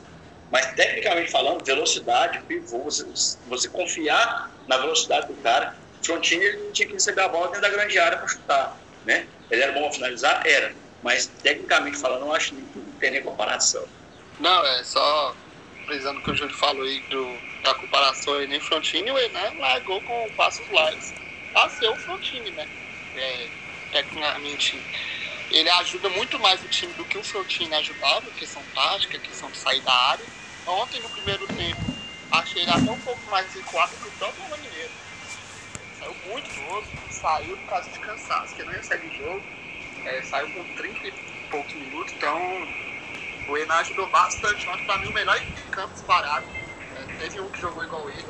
[0.56, 3.04] Mas tecnicamente falando, velocidade, pivô, você,
[3.46, 5.76] você confiar na velocidade do cara.
[6.08, 8.80] Ele tinha que receber a bola dentro da grande área para chutar.
[9.04, 9.28] Né?
[9.52, 10.48] Ele era bom a finalizar?
[10.48, 13.86] Era mas tecnicamente falando, eu acho que não tem nem comparação.
[14.40, 15.36] Não, é só
[15.86, 19.60] frisando o que o Júlio falou aí do, da comparação aí, nem Frontini, o Enan
[19.60, 21.14] largou com passos largos
[21.54, 22.66] a ser o Frontini, né?
[23.14, 23.50] É,
[23.92, 24.82] tecnicamente,
[25.52, 29.58] ele ajuda muito mais o time do que o Frontini ajudava, questão tática, questão de
[29.58, 30.26] sair da área.
[30.68, 31.82] Ontem, no primeiro tempo,
[32.32, 34.92] achei ele até um pouco mais recuado que o próprio Mineiro.
[36.00, 39.44] Saiu muito novo, saiu por causa de cansaço, que não ia sair jogo
[40.06, 41.12] é, saiu com 30 e
[41.50, 42.38] poucos minutos, então
[43.50, 44.68] o Enan ajudou bastante.
[44.70, 46.46] Ontem, para mim, o melhor em campo disparado.
[46.96, 48.26] É, teve um que jogou igual ele.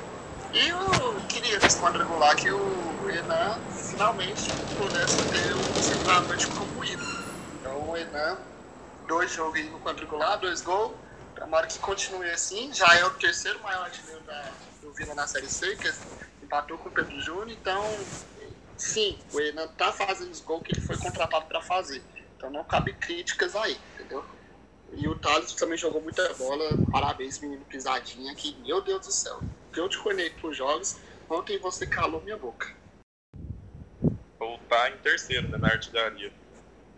[0.54, 0.80] E eu
[1.28, 7.04] queria, quadrangular, que o Enan finalmente pudesse ter um centroavante concluído.
[7.60, 8.38] Então, o Enan,
[9.08, 10.94] dois jogos no quadrangular, dois gols.
[11.36, 12.74] Tomara que continue assim.
[12.74, 15.92] Já é o terceiro maior artilheiro da, do Vila na Série C, que
[16.44, 17.50] empatou com o Pedro Júnior.
[17.52, 17.84] Então,
[18.78, 22.02] sim, o Enan tá fazendo os gols que ele foi contratado para fazer.
[22.38, 24.26] Então não cabe críticas aí, entendeu?
[24.94, 26.70] E o Thales também jogou muita bola.
[26.92, 29.40] Parabéns, menino pisadinha, que, meu Deus do céu.
[29.74, 30.98] Que eu te conecto pros jogos,
[31.30, 32.74] ontem você calou minha boca.
[34.40, 36.32] Ou tá em terceiro, né, na artilharia.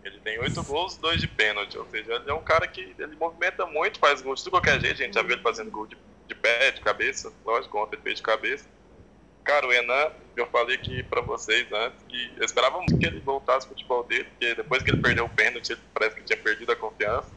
[0.07, 1.77] Ele tem oito gols, dois de pênalti.
[1.77, 5.01] Ou seja, ele é um cara que ele movimenta muito, faz gols de qualquer jeito.
[5.01, 7.31] A gente já viu ele fazendo gol de, de pé, de cabeça.
[7.45, 8.65] Lógico, ontem ele fez de cabeça.
[9.43, 13.21] Cara, o Enan, eu falei aqui para vocês antes que eu esperava muito que ele
[13.21, 16.37] voltasse ao futebol dele, porque depois que ele perdeu o pênalti, ele parece que tinha
[16.37, 17.29] perdido a confiança.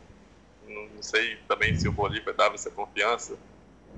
[0.66, 3.38] Não, não sei também se o Bolívar dava essa confiança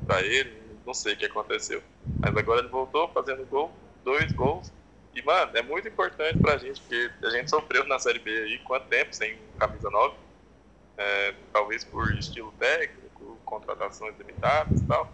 [0.07, 1.83] para ele, não sei o que aconteceu.
[2.21, 3.73] Mas agora ele voltou fazendo gol,
[4.05, 4.71] dois gols.
[5.15, 8.59] E, mano, é muito importante pra gente, porque a gente sofreu na Série B aí,
[8.61, 10.17] quanto tempo sem camisa 9?
[10.97, 15.13] É, talvez por estilo técnico, contratações limitadas e tal.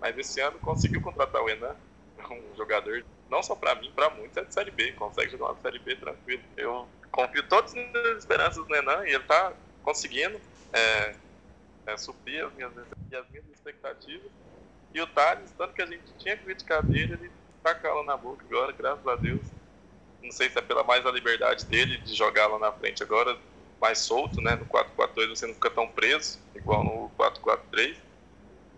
[0.00, 1.74] Mas esse ano conseguiu contratar o Enan
[2.30, 5.60] um jogador, não só para mim, para muitos, é de Série B, consegue jogar uma
[5.60, 6.42] Série B tranquilo.
[6.56, 10.40] Eu confio todas as esperanças no Enan e ele tá conseguindo
[10.72, 11.14] é,
[11.86, 14.30] é, suprir as minhas, as minhas expectativas.
[14.94, 17.30] E o Thales, tanto que a gente tinha criticado ele, ele
[17.62, 19.40] tá calando na boca agora, graças a Deus.
[20.22, 23.36] Não sei se é pela mais a liberdade dele de jogar lá na frente agora,
[23.80, 24.56] mais solto, né?
[24.56, 27.96] No 4-4-2 você não fica tão preso, igual no 4-4-3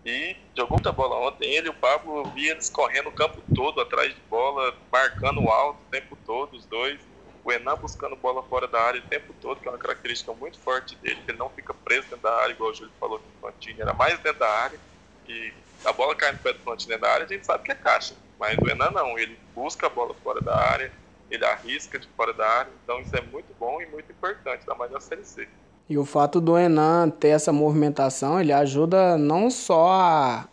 [0.05, 1.53] e jogou muita bola ontem.
[1.53, 5.47] Ele e o Pablo, eu vi eles correndo o campo todo atrás de bola, marcando
[5.49, 6.99] alto o tempo todo, os dois.
[7.43, 10.59] O Enan buscando bola fora da área o tempo todo, que é uma característica muito
[10.59, 13.25] forte dele, que ele não fica preso dentro da área, igual o Júlio falou que
[13.25, 14.79] o Fantini era mais dentro da área.
[15.27, 15.51] E
[15.85, 17.75] a bola cai no pé do Fantini dentro da área, a gente sabe que é
[17.75, 18.15] caixa.
[18.41, 20.91] Mas o Enan não, ele busca a bola fora da área,
[21.29, 22.71] ele arrisca de fora da área.
[22.83, 25.47] Então isso é muito bom e muito importante, ainda mais na Série C.
[25.87, 30.47] E o fato do Enan ter essa movimentação, ele ajuda não só a,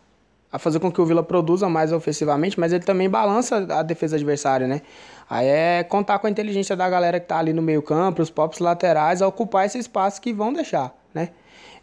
[0.53, 4.17] a fazer com que o Vila produza mais ofensivamente, mas ele também balança a defesa
[4.17, 4.83] adversária, né?
[5.31, 8.29] Aí é contar com a inteligência da galera que tá ali no meio campo, os
[8.29, 11.31] próprios laterais, a ocupar esse espaço que vão deixar, né?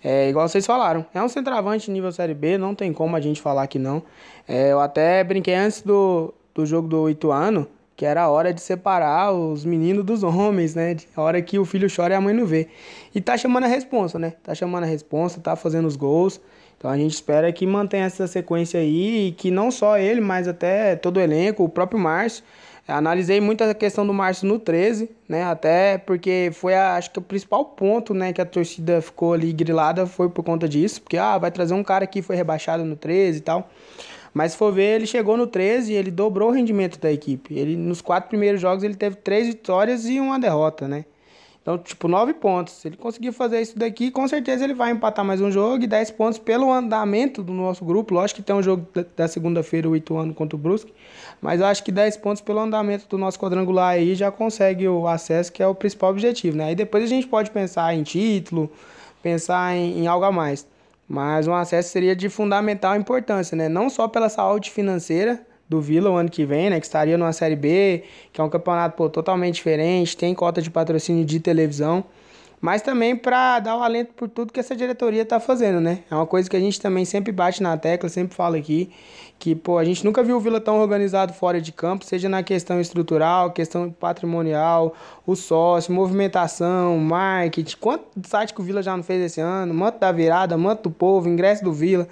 [0.04, 3.42] É, igual vocês falaram, é um centroavante nível Série B, não tem como a gente
[3.42, 4.04] falar que não.
[4.48, 8.62] É, eu até brinquei antes do, do jogo do Ituano, que era a hora de
[8.62, 10.96] separar os meninos dos homens, né?
[11.16, 12.68] A hora que o filho chora e a mãe não vê.
[13.14, 14.34] E tá chamando a responsa, né?
[14.44, 16.40] Tá chamando a responsa, tá fazendo os gols.
[16.78, 20.48] Então a gente espera que mantenha essa sequência aí e que não só ele, mas
[20.48, 22.44] até todo o elenco, o próprio Márcio.
[22.88, 25.44] Analisei muito a questão do Márcio no 13, né?
[25.44, 29.52] Até porque foi, a, acho que o principal ponto, né, que a torcida ficou ali
[29.52, 32.96] grilada foi por conta disso, porque ah, vai trazer um cara que foi rebaixado no
[32.96, 33.70] 13 e tal.
[34.32, 37.58] Mas se for ver, ele chegou no 13 e ele dobrou o rendimento da equipe.
[37.58, 41.06] Ele nos quatro primeiros jogos ele teve três vitórias e uma derrota, né?
[41.66, 42.76] Então, tipo, 9 pontos.
[42.76, 45.88] Se ele conseguir fazer isso daqui, com certeza ele vai empatar mais um jogo e
[45.88, 48.14] 10 pontos pelo andamento do nosso grupo.
[48.14, 50.94] Lógico que tem um jogo da segunda-feira, o Ituano contra o Brusque.
[51.42, 55.08] Mas eu acho que 10 pontos pelo andamento do nosso quadrangular aí já consegue o
[55.08, 56.66] acesso, que é o principal objetivo, né?
[56.66, 58.72] Aí depois a gente pode pensar em título,
[59.22, 60.68] pensar em, em algo a mais.
[61.08, 63.70] Mas um acesso seria de fundamental importância, né?
[63.70, 66.80] Não só pela saúde financeira, do Vila o ano que vem, né?
[66.80, 70.70] Que estaria numa Série B, que é um campeonato pô, totalmente diferente, tem cota de
[70.70, 72.04] patrocínio de televisão
[72.66, 76.00] mas também para dar o alento por tudo que essa diretoria está fazendo, né?
[76.10, 78.90] É uma coisa que a gente também sempre bate na tecla, sempre fala aqui,
[79.38, 82.42] que pô, a gente nunca viu o Vila tão organizado fora de campo, seja na
[82.42, 84.96] questão estrutural, questão patrimonial,
[85.26, 90.00] o sócio, movimentação, marketing, quanto site que o Vila já não fez esse ano, manto
[90.00, 92.08] da virada, manto do povo, ingresso do Vila.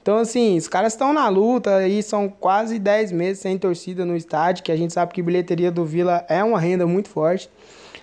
[0.00, 4.16] Então, assim, os caras estão na luta aí, são quase 10 meses sem torcida no
[4.16, 7.50] estádio, que a gente sabe que bilheteria do Vila é uma renda muito forte.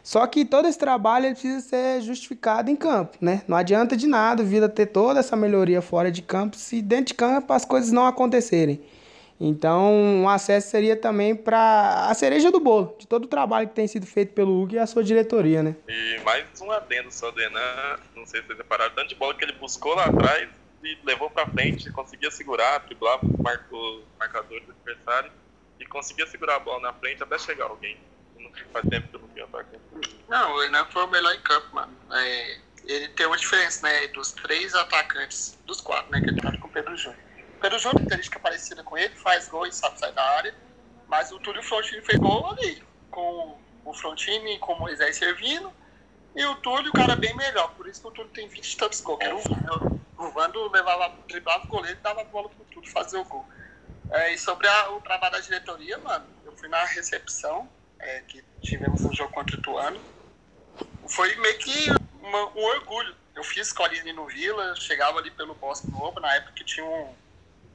[0.06, 3.42] Só que todo esse trabalho precisa ser justificado em campo, né?
[3.48, 7.06] Não adianta de nada o Vila ter toda essa melhoria fora de campo se dentro
[7.06, 8.80] de campo as coisas não acontecerem.
[9.40, 13.74] Então, um acesso seria também para a cereja do bolo, de todo o trabalho que
[13.74, 15.76] tem sido feito pelo Hugo e a sua diretoria, né?
[15.88, 19.34] E mais um adendo só do Enan, não sei se vocês repararam, tanto de bola
[19.34, 20.48] que ele buscou lá atrás
[20.84, 25.32] e levou para frente, conseguia segurar, driblava o marcador do adversário
[25.80, 27.98] e conseguia segurar a bola na frente até chegar alguém
[28.66, 29.80] faz tempo que eu não vi ataque.
[30.28, 31.94] Não, ele não foi o melhor em campo, mano.
[32.12, 34.08] É, ele tem uma diferença, né?
[34.08, 36.22] Dos três atacantes, dos quatro, né?
[36.22, 37.20] Que ele tá com o Pedro Júnior.
[37.58, 40.56] O Pedro Júnior tem característica parecida com ele, faz gol e sabe sair da área.
[41.08, 45.72] Mas o Túlio Frontini fez gol ali, com o Frontini, com o Moisés servindo.
[46.36, 47.74] E o Túlio, o cara bem melhor.
[47.76, 49.44] Por isso que o Túlio tem 20 e tantos gols.
[50.18, 53.46] o Vando levava, driblava o goleiro e dava a bola pro Túlio fazer o gol.
[54.12, 58.44] É, e sobre a, o trabalho da diretoria, mano, eu fui na recepção é, que
[58.62, 60.00] tivemos um jogo contra o Ituano,
[61.08, 61.90] foi meio que
[62.22, 63.16] uma, um orgulho.
[63.36, 67.14] Eu fiz escolinha no Vila, chegava ali pelo Bosque Novo, na época que tinha um,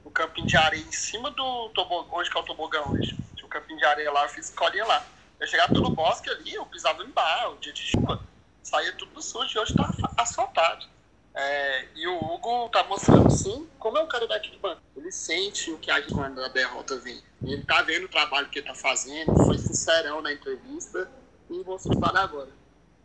[0.06, 3.16] um campinho de areia em cima do tobogão, onde que é o tobogão hoje.
[3.34, 5.04] Tinha um campinho de areia lá, eu fiz escolinha lá.
[5.38, 8.22] Eu chegava pelo bosque ali, eu pisava em bar, o dia de chuva,
[8.62, 10.86] saía tudo sujo e hoje tá asfaltado.
[11.34, 14.82] É, e o Hugo tá mostrando sim como é um cara daqui de banco.
[14.96, 17.22] Ele sente o que a gente quando a derrota vem.
[17.42, 21.10] Ele tá vendo o trabalho que ele tá fazendo, foi sincerão na entrevista
[21.48, 22.50] e vou falar agora.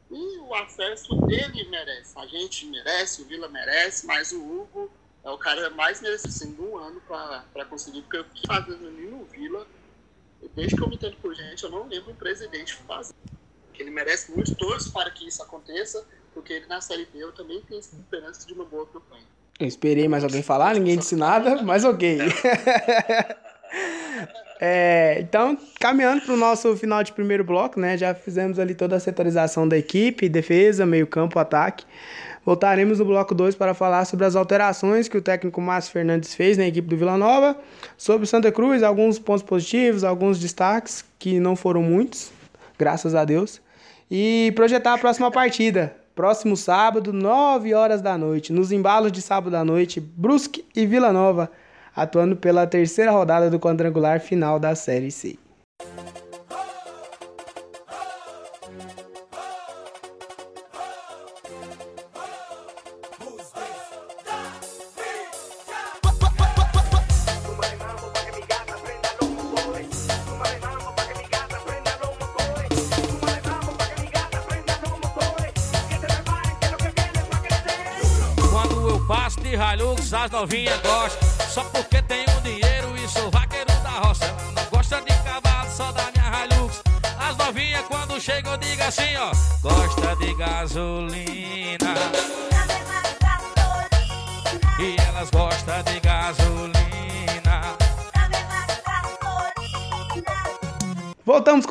[0.10, 4.92] E o acesso ele merece, a gente merece, o Vila merece, mas o Hugo
[5.24, 9.26] é o cara mais merecido um ano para conseguir, porque eu fiz fazendo ali no
[9.26, 9.66] Vila,
[10.54, 13.16] desde que eu me entendo por gente, eu não lembro um presidente fazer.
[13.74, 17.62] Ele merece muito todos para que isso aconteça porque ele na Série B eu também
[17.62, 19.24] tenho esperança de uma boa campanha.
[19.58, 22.20] Eu esperei mais alguém falar, ninguém disse nada, mas ok.
[24.60, 27.98] é, então, caminhando para o nosso final de primeiro bloco, né?
[27.98, 31.86] Já fizemos ali toda a setorização da equipe, defesa, meio campo, ataque.
[32.46, 36.58] Voltaremos no bloco 2 para falar sobre as alterações que o técnico Márcio Fernandes fez
[36.58, 37.58] na equipe do Vila Nova,
[37.98, 42.32] sobre o Santa Cruz, alguns pontos positivos, alguns destaques, que não foram muitos,
[42.78, 43.60] graças a Deus,
[44.12, 49.54] e projetar a próxima partida, Próximo sábado, 9 horas da noite, nos embalos de sábado
[49.56, 51.52] à noite, Brusque e Vila Nova,
[51.94, 55.38] atuando pela terceira rodada do quadrangular final da Série C.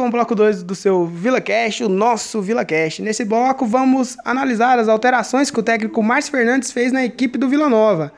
[0.04, 2.98] com o bloco 2 do seu Vila Cash, o nosso Vila Cash.
[2.98, 7.48] Nesse bloco vamos analisar as alterações que o técnico Márcio Fernandes fez na equipe do
[7.48, 8.12] Vila Nova.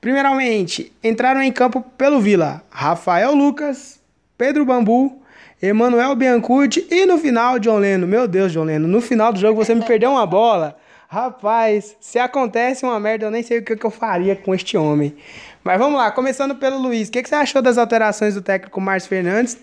[0.00, 3.98] Primeiramente, entraram em campo pelo Vila Rafael Lucas,
[4.38, 5.20] Pedro Bambu,
[5.60, 8.06] Emanuel Biancucci e no final, John Leno.
[8.06, 10.76] Meu Deus, John Leno, no final do jogo você me perdeu uma bola.
[11.08, 15.16] Rapaz, se acontece uma merda, eu nem sei o que eu faria com este homem.
[15.64, 17.08] Mas vamos lá, começando pelo Luiz.
[17.08, 19.58] O que você achou das alterações do técnico Márcio Fernandes?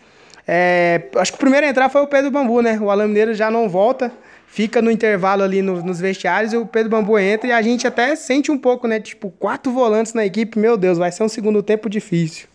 [0.48, 2.80] É, acho que o primeiro a entrar foi o Pedro Bambu, né?
[2.80, 4.12] O Alan Mineiro já não volta
[4.52, 7.88] fica no intervalo ali no, nos vestiários e o Pedro Bambu entra e a gente
[7.88, 9.00] até sente um pouco, né?
[9.00, 12.50] Tipo, quatro volantes na equipe, meu Deus, vai ser um segundo tempo difícil.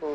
[0.00, 0.06] O,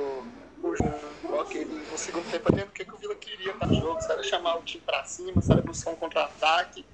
[0.62, 4.00] o, ok, no segundo tempo, eu o que, que o Vila queria para o jogo,
[4.08, 6.86] era chamar o time para cima, era buscar um contra-ataque.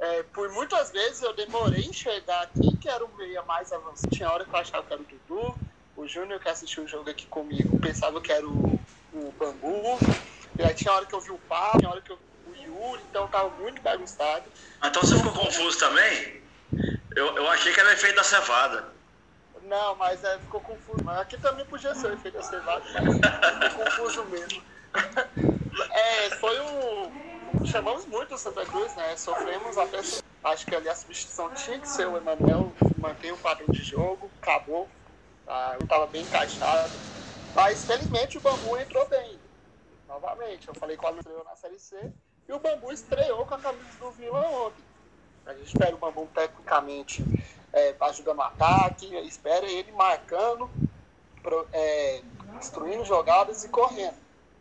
[0.00, 4.10] É, por muitas vezes eu demorei em chegar quem que era o meia mais avançado.
[4.10, 5.54] Tinha hora que eu achava que era o Dudu,
[5.96, 8.78] o Júnior que assistiu o jogo aqui comigo pensava que era o,
[9.18, 9.98] o Bambu.
[10.58, 12.86] E aí tinha hora que eu vi o Paulo, tinha hora que eu vi o
[12.88, 14.44] Yuri, então tava muito bagunçado.
[14.84, 16.42] Então você ficou confuso também?
[17.14, 18.88] Eu, eu achei que era efeito da cevada.
[19.62, 21.02] Não, mas é, ficou confuso.
[21.04, 24.62] Mas aqui também podia ser o efeito da cevada, mas ficou confuso mesmo.
[25.92, 27.66] É, foi um.
[27.66, 29.14] Chamamos muito o Santa Cruz, né?
[29.16, 30.00] Sofremos até.
[30.44, 34.30] Acho que ali a substituição tinha que ser o Emanuel, manter o padrão de jogo,
[34.40, 34.88] acabou.
[35.44, 35.76] Tá?
[35.78, 36.90] Eu estava bem encaixado.
[37.56, 39.40] Mas felizmente o Bambu entrou bem.
[40.06, 42.12] Novamente, eu falei que o estreou na Série C
[42.46, 44.84] e o Bambu estreou com a camisa do Vila ontem.
[45.46, 47.24] A gente espera o Bambu tecnicamente
[47.72, 50.68] é, ajudando o ataque, espera ele marcando,
[51.42, 52.20] pro, é,
[52.58, 54.18] destruindo jogadas e correndo.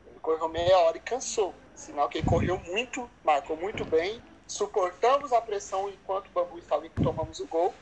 [0.07, 1.53] Ele correu meia hora e cansou.
[1.75, 4.23] Sinal que ele correu muito, marcou muito bem.
[4.47, 7.73] Suportamos a pressão enquanto o Bambu estava e tomamos o gol.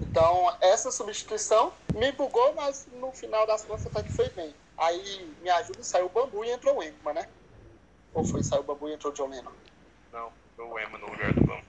[0.00, 4.54] Então, essa substituição me bugou, mas no final das contas até que foi bem.
[4.76, 7.28] Aí, me ajuda, saiu o Bambu e entrou o Emma, né?
[8.12, 9.52] Ou foi, saiu o Bambu e entrou o John Lennon?
[10.12, 11.64] Não, foi o Emma no lugar do Bambu.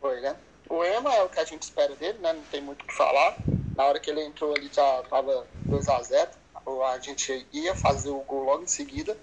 [0.00, 0.36] Foi, né?
[0.68, 2.32] O Emma é o que a gente espera dele, né?
[2.32, 3.36] Não tem muito o que falar.
[3.74, 6.28] Na hora que ele entrou ali já tava 2x0.
[6.88, 9.18] A gente ia fazer o gol logo em seguida.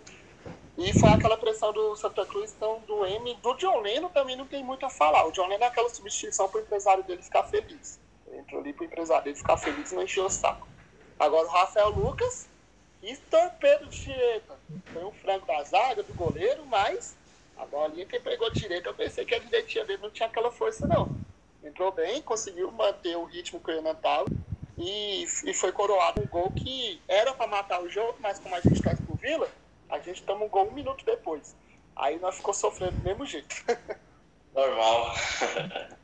[0.78, 3.34] E foi aquela pressão do Santa Cruz, então do M.
[3.42, 5.26] Do John Lennon também não tem muito a falar.
[5.26, 8.00] O John Lennon é aquela substituição para o empresário dele ficar feliz.
[8.34, 10.68] Entrou ali para o empresário dele ficar feliz e não encheu o saco.
[11.20, 12.48] Agora o Rafael Lucas,
[13.02, 14.56] que torpedo de direita.
[14.94, 17.16] Foi um frango da zaga, do goleiro, mas
[17.58, 20.86] a bolinha que pegou direita, eu pensei que a direitinha dele não tinha aquela força,
[20.86, 21.10] não.
[21.64, 24.28] Entrou bem, conseguiu manter o ritmo que o Renan tava
[24.78, 28.62] e, e foi coroado um gol que era para matar o jogo, mas como a
[28.62, 29.50] gente torce pro Vila,
[29.90, 31.56] a gente toma um gol um minuto depois.
[31.96, 33.56] Aí nós ficou sofrendo do mesmo jeito.
[34.54, 35.14] Normal.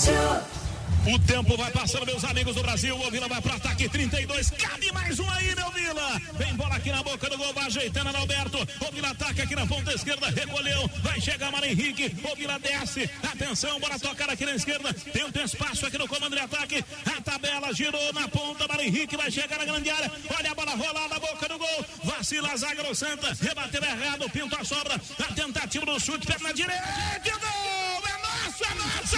[0.00, 2.96] O tempo vai passando, meus amigos do Brasil.
[2.96, 4.50] O Vila vai para ataque 32.
[4.52, 6.18] Cabe mais um aí, meu Vila.
[6.38, 8.66] Vem bola aqui na boca do gol, vai ajeitando Alberto.
[8.80, 10.90] O Vila ataca aqui na ponta esquerda, recolheu.
[11.02, 12.16] Vai chegar Mário Henrique.
[12.24, 13.10] O Vila desce.
[13.22, 14.88] Atenção, bora tocar aqui na esquerda.
[14.88, 16.82] Um espaço aqui no comando de ataque.
[17.04, 18.66] A tabela girou na ponta.
[18.66, 20.10] Mário Henrique vai chegar na grande área.
[20.34, 21.84] Olha a bola rolar na boca do gol.
[22.04, 23.36] Vacila a zaga Santa.
[23.38, 24.30] Rebateu errado.
[24.30, 24.94] Pinto a sobra.
[24.94, 27.20] A tentativa do chute, perna direita.
[27.22, 27.59] Gol!
[28.62, 29.16] É nosso,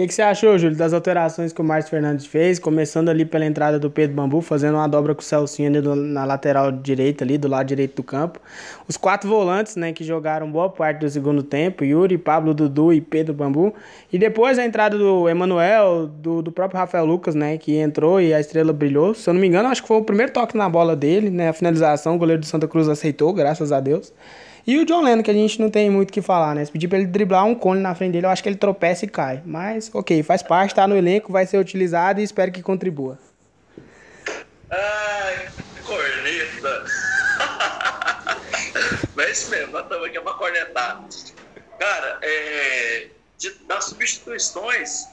[0.00, 2.58] que, que você achou, Júlio, das alterações que o Márcio Fernandes fez?
[2.58, 5.94] Começando ali pela entrada do Pedro Bambu, fazendo uma dobra com o Celcinho ali do-
[5.96, 8.40] na lateral direita, ali do lado direito do campo.
[8.88, 13.00] Os quatro volantes, né, que jogaram boa parte do segundo tempo, Yuri, Pablo, Dudu e
[13.00, 13.74] Pedro Bambu.
[14.12, 18.32] E depois a entrada do Emanuel, do, do próprio Rafael Lucas, né, que entrou e
[18.32, 19.14] a estrela brilhou.
[19.14, 21.48] Se eu não me engano, acho que foi o primeiro toque na bola dele, né,
[21.48, 24.12] a finalização, o goleiro do Santa Cruz aceitou, graças a Deus.
[24.70, 26.64] E o John Lennon, que a gente não tem muito o que falar, né?
[26.64, 29.04] Se pedir pra ele driblar um cone na frente dele, eu acho que ele tropeça
[29.04, 29.42] e cai.
[29.44, 33.18] Mas, ok, faz parte, tá no elenco, vai ser utilizado e espero que contribua.
[34.70, 35.48] Ai,
[35.82, 36.84] corneta.
[39.16, 41.04] Mas é isso mesmo, nós estamos aqui pra cornetar.
[41.76, 43.08] Cara, é,
[43.38, 45.08] de- das substituições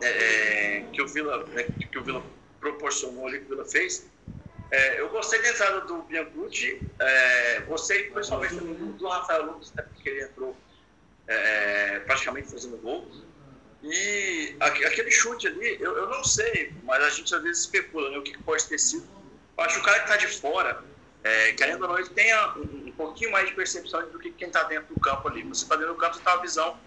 [0.00, 2.22] é, que, o Vila, né, que o Vila
[2.60, 4.06] proporcionou ali, que o Vila fez,
[4.70, 9.82] é, eu gostei da entrada do Biancucci, é, gostei principalmente do, do Rafael Lucas, né,
[9.82, 10.56] porque ele entrou
[11.26, 13.10] é, praticamente fazendo gol.
[13.82, 18.10] E aque- aquele chute ali, eu, eu não sei, mas a gente às vezes especula
[18.10, 19.08] né, o que, que pode ter sido.
[19.56, 20.82] Eu acho que o cara que está de fora,
[21.24, 24.48] é, querendo ou não, ele tenha um, um pouquinho mais de percepção do que quem
[24.48, 25.42] está dentro do campo ali.
[25.44, 26.78] Você está dentro do campo, você tem uma visão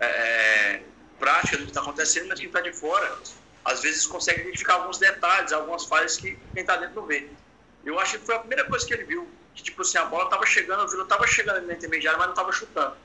[0.00, 0.82] é,
[1.18, 3.18] prática do que está acontecendo, mas quem está de fora,
[3.64, 7.28] às vezes consegue identificar alguns detalhes, algumas falhas que quem está dentro não vê.
[7.84, 10.24] Eu acho que foi a primeira coisa que ele viu, que tipo assim, a bola
[10.24, 12.96] estava chegando, o Vila estava chegando na intermediária, mas não estava chutando.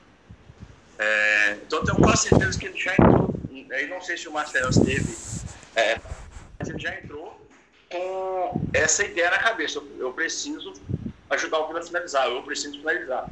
[0.98, 3.34] É, então eu tenho quase certeza que ele já entrou.
[3.70, 5.16] Aí não sei se o Marcelo esteve,
[5.76, 6.00] é,
[6.58, 7.46] mas ele já entrou
[7.90, 9.78] com essa ideia na cabeça.
[9.78, 10.72] Eu, eu preciso
[11.30, 13.28] ajudar o Vila a finalizar, eu preciso finalizar.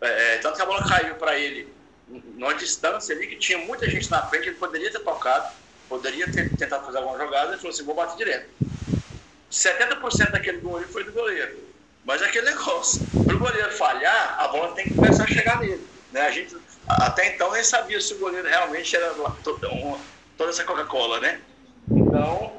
[0.00, 1.72] É, tanto que a bola caiu para ele
[2.08, 5.54] numa distância ali que tinha muita gente na frente, ele poderia ter tocado,
[5.90, 8.48] poderia ter tentado fazer alguma jogada, ele falou assim, vou bater direto.
[9.50, 11.58] 70% daquele gol ali foi do goleiro.
[12.04, 15.58] Mas é aquele negócio, para o goleiro falhar, a bola tem que começar a chegar
[15.58, 15.84] nele.
[16.12, 16.22] Né?
[16.22, 16.56] A gente
[16.88, 19.12] até então nem sabia se o goleiro realmente era
[20.36, 21.40] toda essa Coca-Cola, né?
[21.90, 22.52] Então,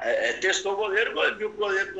[0.00, 1.94] é, é, testou o goleiro, viu que o goleiro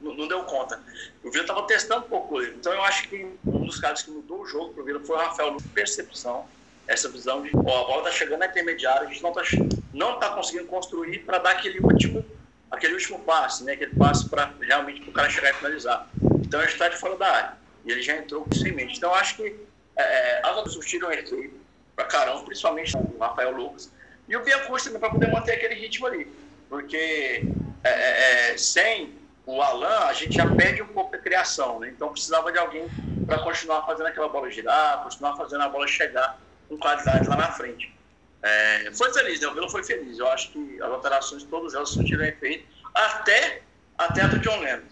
[0.00, 0.80] não, não deu conta.
[1.24, 2.56] O Vila estava testando um pouco o goleiro.
[2.56, 5.16] Então eu acho que um dos caras que mudou o jogo para o Vila foi
[5.16, 6.46] o Rafael Lucas, percepção,
[6.86, 9.44] essa visão de, ó, a bola está chegando na intermediária, a gente não está
[9.92, 12.24] não tá conseguindo construir para dar aquele último,
[12.70, 13.72] aquele último passe, né?
[13.72, 16.08] Aquele passe para realmente o cara chegar e finalizar.
[16.40, 17.52] Então a gente está de fora da área.
[17.84, 18.96] E ele já entrou com isso em mente.
[18.96, 19.56] Então acho que
[19.96, 21.58] é, as outras surtiram efeito
[21.96, 23.90] para caramba, principalmente o Rafael Lucas.
[24.28, 26.30] E o Biancucci também para poder manter aquele ritmo ali.
[26.68, 27.44] Porque
[27.82, 29.14] é, é, é, sem
[29.46, 31.88] o Alan, a gente já perde um pouco da criação, né?
[31.88, 32.86] Então precisava de alguém
[33.26, 37.52] para continuar fazendo aquela bola girar, continuar fazendo a bola chegar com qualidade lá na
[37.52, 37.97] frente.
[38.42, 39.48] É, foi feliz, né?
[39.48, 40.18] O Vila foi feliz.
[40.18, 42.64] Eu acho que as alterações, todas elas surtiram efeito,
[42.94, 43.62] até,
[43.96, 44.82] até a do John Lennon.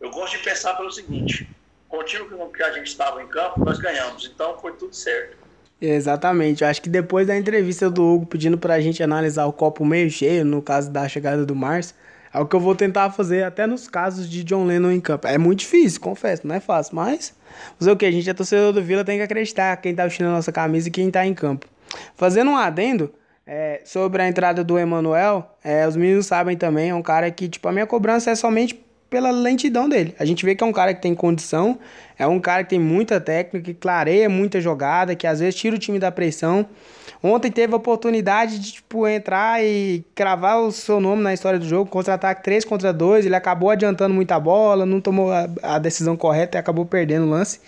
[0.00, 1.48] Eu gosto de pensar pelo seguinte:
[1.88, 4.30] com o time que a gente estava em campo, nós ganhamos.
[4.32, 5.36] Então foi tudo certo.
[5.80, 6.62] Exatamente.
[6.62, 9.84] Eu acho que depois da entrevista do Hugo pedindo para a gente analisar o copo
[9.84, 11.96] meio cheio, no caso da chegada do Márcio,
[12.32, 15.26] é o que eu vou tentar fazer até nos casos de John Lennon em campo.
[15.26, 17.34] É muito difícil, confesso, não é fácil, mas
[17.78, 18.06] fazer o que?
[18.06, 20.88] A gente é torcedor do Vila, tem que acreditar quem tá vestindo a nossa camisa
[20.88, 21.66] e quem tá em campo.
[22.14, 23.12] Fazendo um adendo
[23.46, 27.48] é, sobre a entrada do Emanuel, é, os meninos sabem também, é um cara que,
[27.48, 28.74] tipo, a minha cobrança é somente
[29.10, 30.14] pela lentidão dele.
[30.18, 31.78] A gente vê que é um cara que tem condição,
[32.16, 35.74] é um cara que tem muita técnica, que clareia muita jogada, que às vezes tira
[35.74, 36.64] o time da pressão.
[37.22, 41.66] Ontem teve a oportunidade de tipo, entrar e cravar o seu nome na história do
[41.66, 43.26] jogo, contra-ataque 3 contra 2.
[43.26, 47.30] Ele acabou adiantando muita bola, não tomou a, a decisão correta e acabou perdendo o
[47.30, 47.60] lance.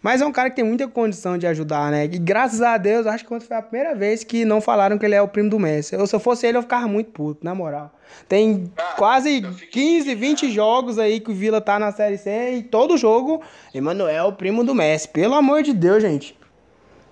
[0.00, 2.04] Mas é um cara que tem muita condição de ajudar, né?
[2.04, 5.14] E graças a Deus, acho que foi a primeira vez que não falaram que ele
[5.14, 5.94] é o primo do Messi.
[5.94, 7.92] Eu, se eu fosse ele, eu ficava muito puto, na moral.
[8.28, 12.62] Tem ah, quase 15, 20 jogos aí que o Vila tá na Série C e
[12.62, 13.42] todo jogo,
[13.74, 15.08] Emanuel, primo do Messi.
[15.08, 16.38] Pelo amor de Deus, gente.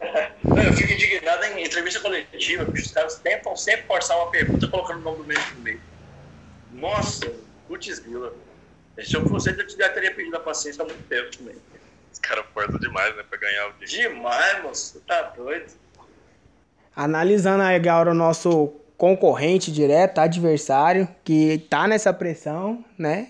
[0.00, 5.00] eu fico indignado em entrevista coletiva, porque os caras tentam sempre forçar uma pergunta colocando
[5.00, 5.80] o nome do Messi no meio.
[6.72, 7.32] Nossa,
[7.66, 8.32] putz Vila.
[9.02, 11.56] Se eu fosse eu teria pedido a paciência há muito tempo também.
[12.16, 14.08] Os caras forçam demais, né, pra ganhar o dia.
[14.08, 15.02] Demais, moço.
[15.06, 15.70] Tá doido.
[16.94, 23.28] Analisando agora o nosso concorrente direto, adversário, que tá nessa pressão, né?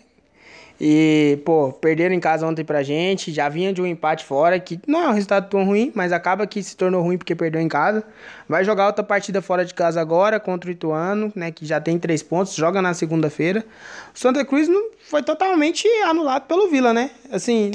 [0.80, 4.78] E, pô, perderam em casa ontem pra gente, já vinha de um empate fora, que
[4.86, 7.68] não é um resultado tão ruim, mas acaba que se tornou ruim porque perdeu em
[7.68, 8.04] casa.
[8.48, 11.98] Vai jogar outra partida fora de casa agora contra o Ituano, né, que já tem
[11.98, 13.64] três pontos, joga na segunda-feira.
[14.14, 17.10] O Santa Cruz não foi totalmente anulado pelo Vila, né?
[17.32, 17.72] Assim,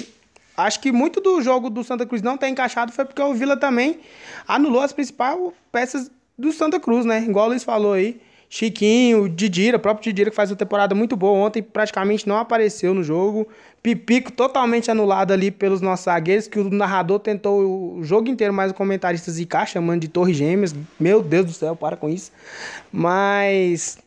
[0.56, 3.58] acho que muito do jogo do Santa Cruz não ter encaixado foi porque o Vila
[3.58, 4.00] também
[4.48, 5.38] anulou as principais
[5.72, 7.24] peças do Santa Cruz, né?
[7.24, 8.20] Igual o Luiz falou aí.
[8.54, 12.94] Chiquinho, Didira, o próprio Didira que faz uma temporada muito boa ontem, praticamente não apareceu
[12.94, 13.48] no jogo.
[13.82, 18.72] Pipico totalmente anulado ali pelos nossos zagueiros, que o narrador tentou o jogo inteiro, mas
[18.72, 20.76] o comentarista zicar, chamando de Torre Gêmeas.
[21.00, 22.30] Meu Deus do céu, para com isso.
[22.92, 23.98] Mas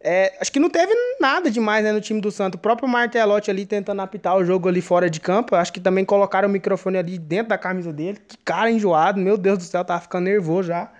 [0.00, 2.58] é, acho que não teve nada demais né, no time do Santos.
[2.58, 5.56] O próprio Martelotti ali tentando apitar o jogo ali fora de campo.
[5.56, 8.18] Acho que também colocaram o microfone ali dentro da camisa dele.
[8.26, 10.90] Que cara enjoado, meu Deus do céu, tava ficando nervoso já.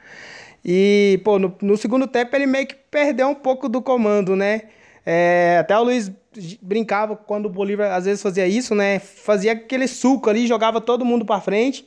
[0.65, 4.63] E, pô, no, no segundo tempo ele meio que perdeu um pouco do comando, né?
[5.05, 6.11] É, até o Luiz
[6.61, 8.99] brincava quando o Bolívar às vezes fazia isso, né?
[8.99, 11.87] Fazia aquele suco ali, jogava todo mundo para frente.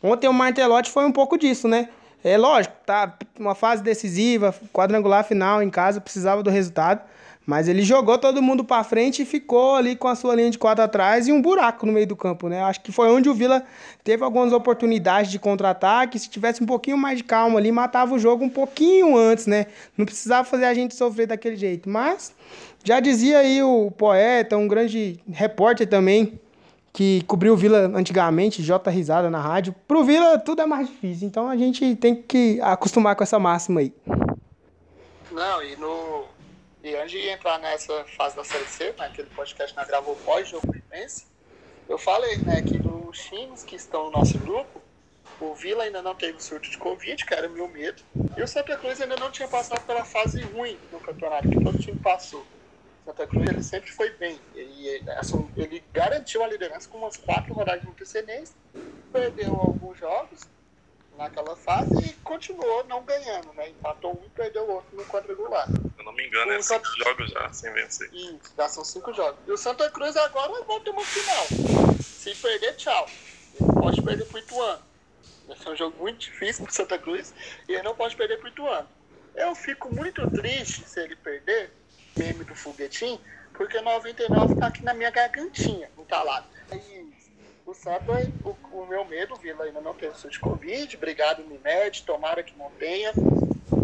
[0.00, 1.88] Ontem o Martelotti foi um pouco disso, né?
[2.22, 7.02] É lógico, tá uma fase decisiva, quadrangular final em casa, precisava do resultado.
[7.46, 10.58] Mas ele jogou todo mundo para frente e ficou ali com a sua linha de
[10.58, 12.62] quatro atrás e um buraco no meio do campo, né?
[12.62, 13.64] Acho que foi onde o Vila
[14.04, 16.18] teve algumas oportunidades de contra-ataque.
[16.18, 19.66] Se tivesse um pouquinho mais de calma ali, matava o jogo um pouquinho antes, né?
[19.96, 21.88] Não precisava fazer a gente sofrer daquele jeito.
[21.88, 22.32] Mas
[22.84, 26.38] já dizia aí o poeta, um grande repórter também,
[26.92, 29.74] que cobriu o Vila antigamente, J Risada na rádio.
[29.86, 33.80] Pro Vila tudo é mais difícil, então a gente tem que acostumar com essa máxima
[33.80, 33.92] aí.
[35.30, 36.24] Não, e no.
[36.82, 40.66] E antes de entrar nessa fase da Série C, né, aquele podcast que gravou pós-jogo
[40.66, 41.26] Fluminense,
[41.86, 44.80] eu falei né, que dos times que estão no nosso grupo,
[45.40, 48.02] o Vila ainda não teve surto de Covid, que era o meu medo,
[48.36, 51.78] e o Santa Cruz ainda não tinha passado pela fase ruim no campeonato, que todo
[51.78, 52.44] time passou.
[53.10, 54.38] Santa Cruz ele sempre foi bem.
[54.54, 58.54] Ele, assim, ele garantiu a liderança com umas quatro rodadas de antecedência,
[59.12, 60.42] perdeu alguns jogos
[61.18, 63.68] naquela fase e continuou não ganhando, né?
[63.70, 65.66] Empatou um e perdeu o outro no quadrangular.
[65.66, 66.88] Se eu não me engano, o é Santa...
[66.88, 68.14] cinco jogos já sem vencer.
[68.14, 69.40] Isso, já são cinco jogos.
[69.46, 71.46] E o Santa Cruz agora vai ter uma final.
[72.00, 73.08] Se perder, tchau.
[73.60, 74.82] Ele pode perder pro Ituano.
[75.50, 77.34] Esse é um jogo muito difícil pro Santa Cruz
[77.68, 78.88] e ele não pode perder pro Ituano.
[79.34, 81.72] Eu fico muito triste se ele perder,
[82.20, 83.18] meme do foguetinho,
[83.54, 86.46] porque 99 tá aqui na minha gargantinha, não tá lá.
[87.66, 92.42] O Santos, o, o meu medo, Vila ainda não tem de Covid, obrigado Unimed, tomara
[92.42, 93.12] que não tenha,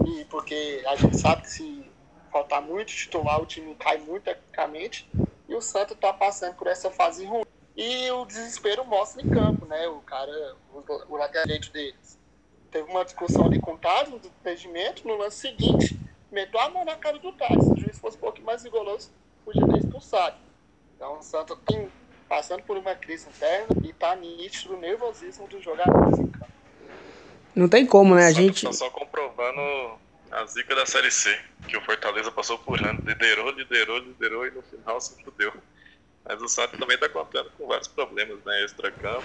[0.06, 1.90] e porque a gente sabe que se
[2.30, 5.08] faltar muito titular, o time cai muito tecnicamente.
[5.48, 7.44] E o Santa está passando por essa fase ruim.
[7.76, 9.86] E o desespero mostra em campo, né?
[9.88, 12.18] O cara, o, o lateral deles.
[12.70, 15.98] Teve uma discussão ali com o Tades no impedimento, no lance seguinte,
[16.36, 17.64] meteu a mão na cara do Tades.
[17.64, 19.10] Se o juiz fosse um pouquinho mais rigoroso,
[19.42, 20.36] podia ter expulsado.
[20.94, 21.88] Então o Santa tem
[22.28, 26.52] passando por uma crise interna e tá nítido o nervosismo dos jogadores em campo.
[27.54, 28.26] Não tem como, né?
[28.26, 28.66] A gente.
[28.66, 29.98] Tá só comprovando
[30.30, 34.50] a zica da Série C, que o Fortaleza passou por ano, liderou, liderou, liderou e
[34.50, 35.54] no final se fudeu.
[36.22, 38.64] Mas o Santos também tá contando com vários problemas, né?
[38.64, 39.24] Extra-campo.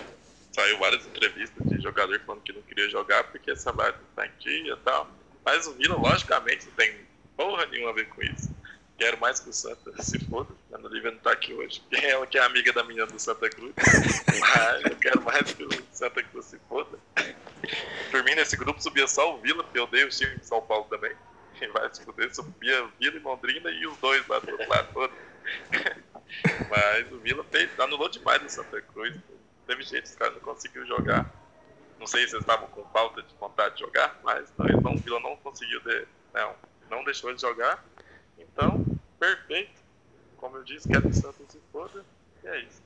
[0.53, 4.27] Saiu várias entrevistas de jogador falando que não queria jogar porque essa salário não tá
[4.27, 5.09] em dia e tal.
[5.43, 6.95] Mas o Vila, logicamente, não tem
[7.35, 8.49] porra nenhuma a ver com isso.
[8.97, 10.53] Quero mais que o Santa se foda.
[10.71, 11.81] A Ana Lívia não tá aqui hoje.
[11.91, 13.73] Ela que é amiga da menina do Santa Cruz.
[14.39, 16.99] Mas eu quero mais que o Santa Cruz se foda.
[18.11, 20.61] Por mim, nesse grupo subia só o Vila, porque eu odeio o time de São
[20.61, 21.15] Paulo também.
[21.59, 24.93] E vai se fuder, subia Vila e Londrina e os dois lá do outro lado
[24.93, 25.13] todo.
[26.69, 29.15] Mas o Vila fez, anulou demais o Santa Cruz.
[29.65, 31.40] Teve jeito, os caras não conseguiram jogar.
[32.01, 35.19] Não sei se eles estavam com falta de vontade de jogar, mas não, o Vila
[35.19, 36.55] não conseguiu, de, não,
[36.89, 37.85] não deixou eles jogar.
[38.39, 38.83] Então,
[39.19, 39.79] perfeito.
[40.35, 42.03] Como eu disse, quero que o Santos se foda.
[42.43, 42.81] E é isso.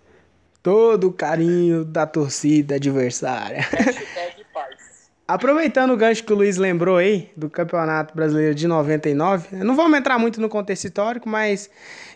[0.61, 3.61] Todo o carinho da torcida adversária.
[3.61, 5.09] Hashtag paz.
[5.25, 9.97] Aproveitando o gancho que o Luiz lembrou aí do Campeonato Brasileiro de 99, não vamos
[9.97, 11.69] entrar muito no contexto histórico, mas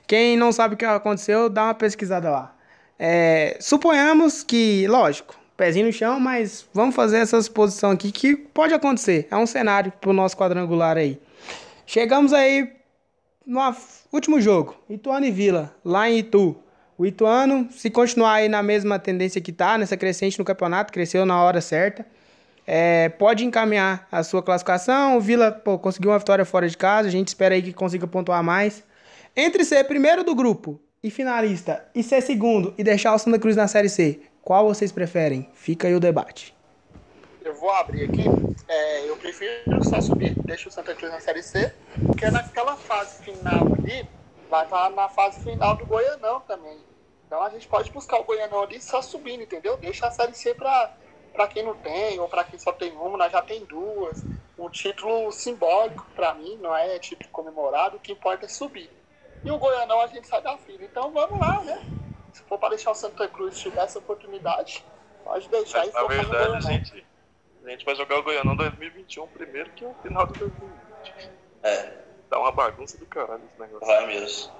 [0.06, 2.56] quem não sabe o que aconteceu, dá uma pesquisada lá.
[3.00, 8.74] É, suponhamos que, lógico, pezinho no chão, mas vamos fazer essa suposição aqui que pode
[8.74, 9.28] acontecer.
[9.30, 11.20] É um cenário pro nosso quadrangular aí.
[11.86, 12.72] Chegamos aí
[13.46, 13.60] no
[14.14, 16.56] último jogo, Ituano e Vila, lá em Itu.
[16.98, 21.26] O Ituano, se continuar aí na mesma tendência que tá, nessa crescente no campeonato, cresceu
[21.26, 22.06] na hora certa.
[22.66, 25.18] É, pode encaminhar a sua classificação.
[25.18, 27.10] O Vila pô, conseguiu uma vitória fora de casa.
[27.10, 28.84] A gente espera aí que consiga pontuar mais.
[29.36, 33.56] Entre ser primeiro do grupo e finalista, e ser segundo e deixar o Santa Cruz
[33.56, 34.20] na Série C,
[34.50, 35.48] qual vocês preferem?
[35.54, 36.56] Fica aí o debate.
[37.46, 38.24] Eu vou abrir aqui.
[38.68, 41.72] É, eu prefiro só subir, deixa o Santa Cruz na Série C,
[42.04, 44.10] porque naquela fase final ali,
[44.50, 46.80] vai estar na fase final do Goianão também.
[47.28, 49.78] Então a gente pode buscar o Goianão ali só subindo, entendeu?
[49.78, 50.98] Deixa a Série C pra
[51.52, 54.24] quem não tem, ou pra quem só tem uma, nós já tem duas.
[54.58, 58.90] Um título simbólico pra mim, não é título comemorado, o que importa é subir.
[59.46, 60.84] E o Goianão a gente sai da fila.
[60.84, 61.80] Então vamos lá, né?
[62.34, 64.86] Se for para deixar o Santa Cruz tiver essa oportunidade,
[65.24, 67.06] pode deixar Mas, na focar no verdade, a gente,
[67.64, 71.30] a gente vai jogar o Goianão 2021 primeiro que o final de 2020.
[71.64, 72.00] É,
[72.30, 73.88] Dá uma bagunça do caralho esse negócio.
[73.88, 74.52] vai mesmo.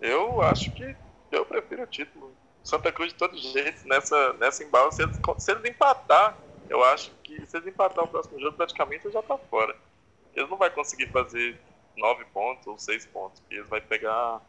[0.00, 0.96] Eu acho que
[1.30, 2.34] eu prefiro o título.
[2.62, 6.36] Santa Cruz de todo jeito, nessa, nessa embala, se eles, se eles empatar,
[6.68, 9.76] eu acho que se eles empatar o próximo jogo, praticamente já tá fora.
[10.34, 11.60] Eles não vão conseguir fazer
[11.96, 14.40] nove pontos ou seis pontos, porque eles vão pegar.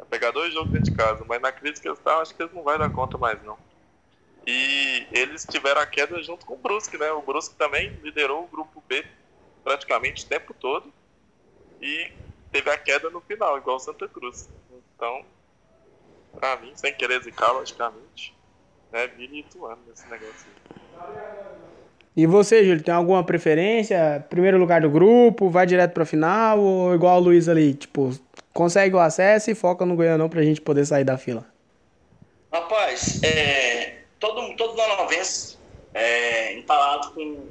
[0.00, 2.42] Vai pegar dois jogos dentro de casa, mas na crise que eles estão, acho que
[2.42, 3.58] eles não vão dar conta mais não.
[4.46, 7.12] E eles tiveram a queda junto com o Brusque, né?
[7.12, 9.04] O Brusque também liderou o grupo B
[9.62, 10.90] praticamente o tempo todo
[11.82, 12.10] e
[12.50, 14.48] teve a queda no final, igual o Santa Cruz.
[14.94, 15.22] Então,
[16.34, 18.34] pra mim, sem querer zicar, logicamente,
[18.92, 20.50] é Vila e Ituano nesse negócio.
[22.16, 24.24] E você, Júlio, tem alguma preferência?
[24.28, 28.10] Primeiro lugar do grupo, vai direto pra final ou igual o Luiz ali, tipo,
[28.52, 31.46] consegue o acesso e foca no Goianão pra gente poder sair da fila?
[32.52, 35.56] Rapaz, é, todo, todo novense
[35.94, 37.46] é, entalado com,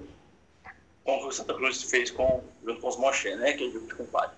[1.04, 3.54] com o que o Santa Cruz fez com, junto com os Moché, né?
[3.54, 4.36] Que é o de compadre.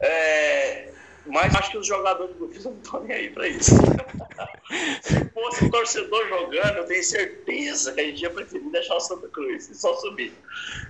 [0.00, 0.92] É,
[1.26, 3.74] mas acho que os jogadores do Cruz não estão nem aí pra isso.
[5.02, 9.00] Se fosse o torcedor jogando, eu tenho certeza que a gente ia preferir deixar o
[9.00, 10.32] Santa Cruz e só subir.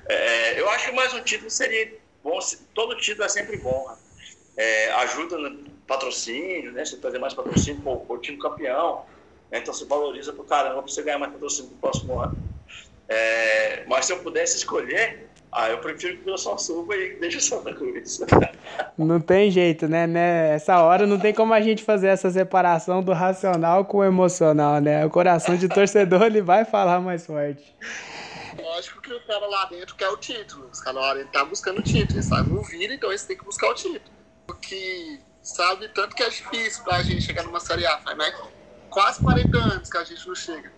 [0.09, 1.93] É, eu acho que mais um título seria
[2.23, 2.39] bom.
[2.73, 3.89] Todo título é sempre bom.
[3.89, 3.97] né?
[4.57, 6.85] É, ajuda no patrocínio, né?
[6.85, 9.05] Você trazer mais patrocínio para o time campeão.
[9.51, 9.59] né?
[9.59, 12.37] Então você valoriza pro caramba para você ganhar mais patrocínio no próximo ano.
[13.09, 17.15] É, mas se eu pudesse escolher, ah, eu prefiro que o Vila só suba e
[17.17, 18.21] deixe o Santa Cruz.
[18.99, 20.07] Não tem jeito, né?
[20.07, 24.81] Nessa hora não tem como a gente fazer essa separação do racional com o emocional,
[24.81, 25.05] né?
[25.07, 27.75] O coração de torcedor ele vai falar mais forte.
[28.61, 30.69] Lógico que o cara lá dentro quer o título.
[30.73, 32.17] Os caras lá dentro tá buscando o título.
[32.17, 34.01] Eles sabem, não vira, então eles têm que buscar o título.
[34.47, 37.99] Porque sabe tanto que é difícil pra gente chegar numa Série A.
[37.99, 38.35] Faz mais
[38.91, 40.73] quase 40 anos que a gente não chega.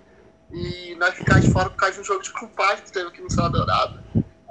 [0.52, 3.20] E nós ficar de fora por causa de um jogo de culpagem que teve aqui
[3.20, 4.02] no Céu Dourado.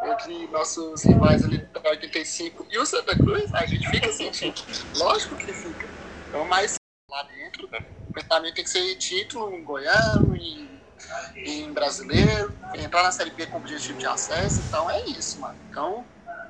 [0.03, 4.67] Entre nossos rivais ali da 85 e o Santa Cruz, a gente fica sem título.
[4.97, 5.87] Lógico que fica.
[6.27, 6.75] Então, mas
[7.09, 7.67] lá dentro,
[8.07, 10.75] o pensamento tem que ser título em Goiano, em
[11.35, 15.57] em brasileiro, entrar na Série B com objetivo de acesso, então é isso, mano.
[15.69, 16.05] Então,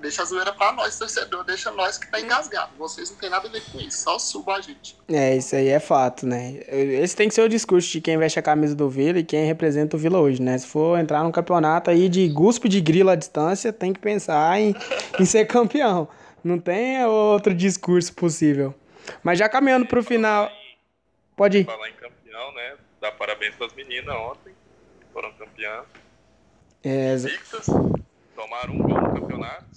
[0.05, 2.71] deixa a zoeira pra nós, torcedor, deixa nós que tá engasgado.
[2.77, 4.95] Vocês não tem nada a ver com isso, só suba a gente.
[5.07, 6.59] É, isso aí é fato, né?
[6.67, 9.45] Esse tem que ser o discurso de quem veste a camisa do Vila e quem
[9.45, 10.57] representa o Vila hoje, né?
[10.57, 14.59] Se for entrar num campeonato aí de guspe de grilo à distância, tem que pensar
[14.59, 14.75] em,
[15.19, 16.07] em ser campeão.
[16.43, 18.73] Não tem outro discurso possível.
[19.23, 20.51] Mas já caminhando pro final.
[21.35, 21.65] Pode ir.
[21.65, 22.75] Falar em campeão, né?
[23.01, 24.53] Dar parabéns pras meninas ontem.
[25.11, 25.85] Foram campeãs.
[26.83, 27.65] É, Invictas.
[28.35, 29.74] Tomaram um gol no campeonato.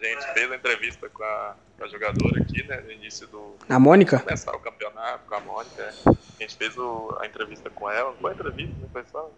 [0.00, 2.80] A gente fez a entrevista com a, com a jogadora aqui, né?
[2.80, 3.56] No início do.
[3.68, 4.18] a Mônica?
[4.20, 5.82] começar o campeonato com a Mônica.
[5.82, 6.10] é.
[6.38, 8.10] A gente fez o- a entrevista com ela.
[8.12, 8.88] Não foi entrevista, né?
[8.92, 9.30] Foi só.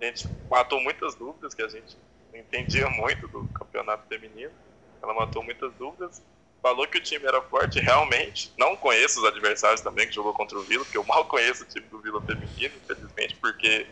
[0.00, 1.96] A gente matou muitas dúvidas que a gente
[2.32, 4.50] não entendia muito do campeonato feminino.
[5.02, 6.22] Ela matou muitas dúvidas.
[6.60, 8.52] Falou que o time era forte, realmente.
[8.56, 11.66] Não conheço os adversários também que jogou contra o Vila, porque eu mal conheço o
[11.66, 13.86] time do Vila feminino, infelizmente, porque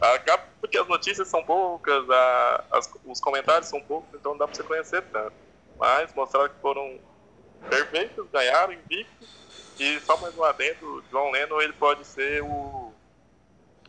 [0.00, 4.46] acaba porque as notícias são poucas, a- as- os comentários são poucos, então não dá
[4.46, 5.32] pra você conhecer tanto.
[5.78, 6.98] Mas mostraram que foram
[7.68, 9.28] perfeitos, ganharam, invictos.
[9.78, 12.92] E só mais um adendo, o João Leno ele pode ser o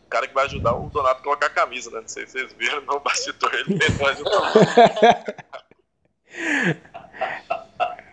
[0.09, 2.01] cara que vai ajudar o Donato a colocar a camisa, né?
[2.01, 3.77] Não sei se vocês viram no bastidor, ele
[4.09, 4.53] ajudar.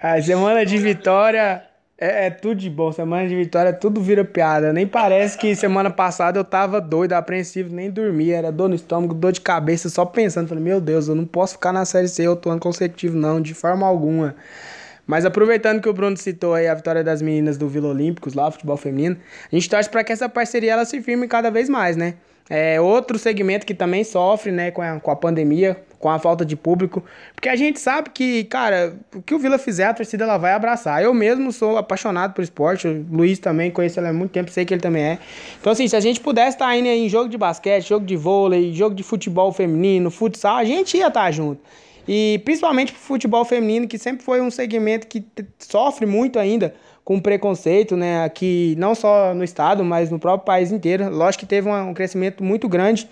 [0.00, 1.68] A semana de vitória
[1.99, 2.92] é, é tudo de bom.
[2.92, 4.72] Semana de vitória tudo vira piada.
[4.72, 8.36] Nem parece que semana passada eu tava doido, apreensivo, nem dormia.
[8.36, 10.49] Era dor no estômago, dor de cabeça, só pensando.
[10.49, 13.53] Falei, meu Deus, eu não posso ficar na Série C outro ano consecutivo, não, de
[13.53, 14.36] forma alguma.
[15.07, 18.51] Mas aproveitando que o Bruno citou aí a vitória das meninas do Vila Olímpicos lá,
[18.51, 19.16] futebol feminino,
[19.51, 22.14] a gente torce para que essa parceria ela se firme cada vez mais, né?
[22.51, 26.44] É outro segmento que também sofre, né, com a, com a pandemia, com a falta
[26.44, 30.24] de público, porque a gente sabe que, cara, o que o Vila fizer, a torcida
[30.24, 31.03] ela vai abraçar.
[31.03, 34.64] Eu mesmo sou apaixonado por esporte, o Luiz também, conheço ele há muito tempo, sei
[34.64, 35.18] que ele também é.
[35.61, 38.16] Então, assim, se a gente pudesse estar indo aí em jogo de basquete, jogo de
[38.16, 41.61] vôlei, jogo de futebol feminino, futsal, a gente ia estar junto.
[42.07, 45.22] E principalmente pro futebol feminino, que sempre foi um segmento que
[45.59, 46.74] sofre muito ainda
[47.09, 48.22] com preconceito, né?
[48.22, 51.09] Aqui, não só no estado, mas no próprio país inteiro.
[51.09, 53.09] Lógico que teve um crescimento muito grande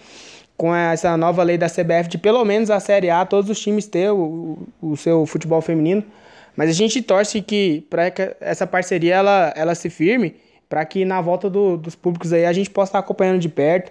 [0.55, 3.86] com essa nova lei da CBF de pelo menos a Série A, todos os times
[3.86, 6.05] ter o, o seu futebol feminino.
[6.55, 10.36] Mas a gente torce que para essa parceria ela, ela se firme,
[10.68, 13.90] para que na volta do- dos públicos aí a gente possa estar acompanhando de perto,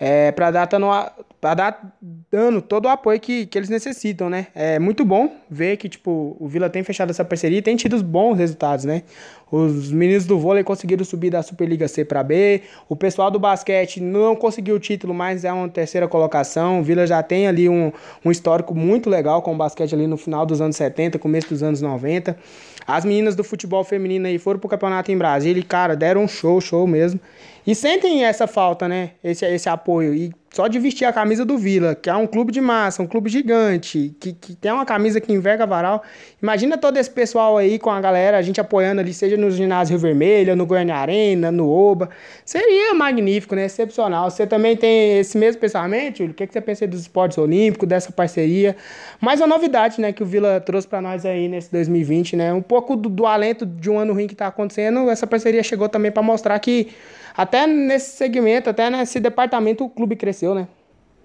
[0.00, 1.12] é, para dar, tando a-
[1.42, 1.98] pra dar
[2.30, 4.46] dando todo o apoio que, que eles necessitam, né?
[4.54, 8.00] É muito bom ver que tipo o Vila tem fechado essa parceria e tem tido
[8.00, 9.02] bons resultados, né?
[9.50, 12.62] Os meninos do vôlei conseguiram subir da Superliga C para B.
[12.88, 16.78] O pessoal do basquete não conseguiu o título, mas é uma terceira colocação.
[16.78, 17.90] O Vila já tem ali um,
[18.24, 21.62] um histórico muito legal com o basquete ali no final dos anos 70, começo dos
[21.62, 22.38] anos 90.
[22.86, 26.28] As meninas do futebol feminino aí foram pro campeonato em Brasília e, cara, deram um
[26.28, 27.20] show, show mesmo.
[27.66, 29.10] E sentem essa falta, né?
[29.22, 30.12] Esse, esse apoio.
[30.14, 33.06] E só de vestir a camisa do Vila, que é um clube de massa, um
[33.06, 36.02] clube gigante, que, que tem uma camisa que enverga varal.
[36.42, 39.92] Imagina todo esse pessoal aí com a galera, a gente apoiando ali, seja no ginásio
[39.92, 42.10] Rio Vermelho, no Goiânia Arena, no Oba.
[42.44, 43.64] Seria magnífico, né?
[43.64, 44.30] Excepcional.
[44.30, 46.32] Você também tem esse mesmo pensamento, Júlio?
[46.32, 48.76] O que, que você pensa dos esportes olímpicos, dessa parceria?
[49.20, 52.52] Mais uma novidade, né, que o Vila trouxe pra nós aí nesse 2020, né?
[52.52, 55.88] Um pouco do, do alento de um ano ruim que tá acontecendo, essa parceria chegou
[55.88, 56.88] também pra mostrar que
[57.34, 60.68] até nesse segmento, até nesse departamento, o clube cresceu, né?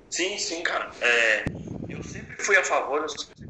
[0.10, 0.89] Sim, sim, cara.
[1.01, 1.45] É,
[1.89, 3.47] eu sempre fui a favor, eu sempre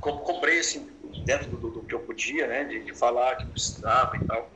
[0.00, 0.90] co cobrei assim,
[1.24, 4.50] dentro do, do que eu podia, né, de, de falar que precisava e tal.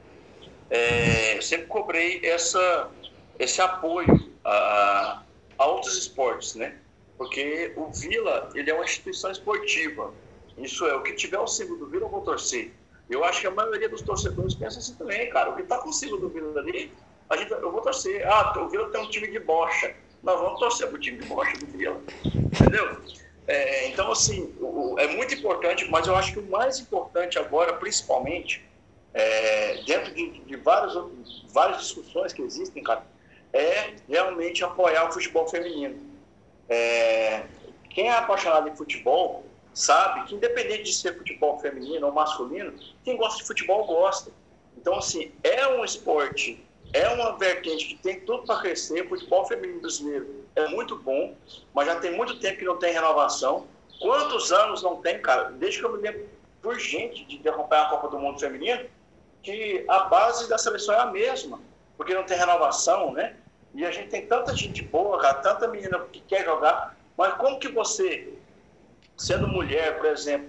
[0.71, 2.91] É, eu sempre cobrei essa,
[3.39, 5.23] esse apoio a,
[5.59, 6.77] a outros esportes, né?
[7.17, 10.13] Porque o Vila, ele é uma instituição esportiva.
[10.59, 12.73] Isso é, o que tiver o símbolo do Vila, eu vou torcer.
[13.09, 15.51] Eu acho que a maioria dos torcedores pensa assim também, cara.
[15.51, 16.93] O que tá com o símbolo do Vila ali,
[17.29, 18.27] a gente, eu vou torcer.
[18.27, 19.95] Ah, o Vila tem um time de bocha.
[20.22, 22.01] Nós vamos torcer pro time de bocha do Vila.
[22.25, 23.03] Entendeu?
[23.47, 27.39] É, então, assim, o- o- é muito importante, mas eu acho que o mais importante
[27.39, 28.64] agora, principalmente,
[29.12, 30.95] é, dentro de, de várias,
[31.53, 33.07] várias discussões que existem, cara,
[33.53, 36.01] é realmente apoiar o futebol feminino.
[36.68, 37.45] É,
[37.91, 42.72] quem é apaixonado em futebol sabe que, independente de ser futebol feminino ou masculino,
[43.05, 44.31] quem gosta de futebol gosta.
[44.77, 46.64] Então, assim, é um esporte,
[46.95, 49.05] é uma vertente que tem tudo para crescer.
[49.05, 51.34] O futebol feminino brasileiro é muito bom,
[51.74, 53.66] mas já tem muito tempo que não tem renovação.
[54.01, 55.51] Quantos anos não tem, cara?
[55.51, 56.28] Desde que eu me lembro
[56.62, 58.86] por gente de acompanhar a Copa do Mundo Feminino,
[59.42, 61.61] que a base da seleção é a mesma,
[61.97, 63.36] porque não tem renovação, né?
[63.74, 67.59] E a gente tem tanta gente boa, cara, tanta menina que quer jogar, mas como
[67.59, 68.32] que você,
[69.16, 70.49] sendo mulher, por exemplo,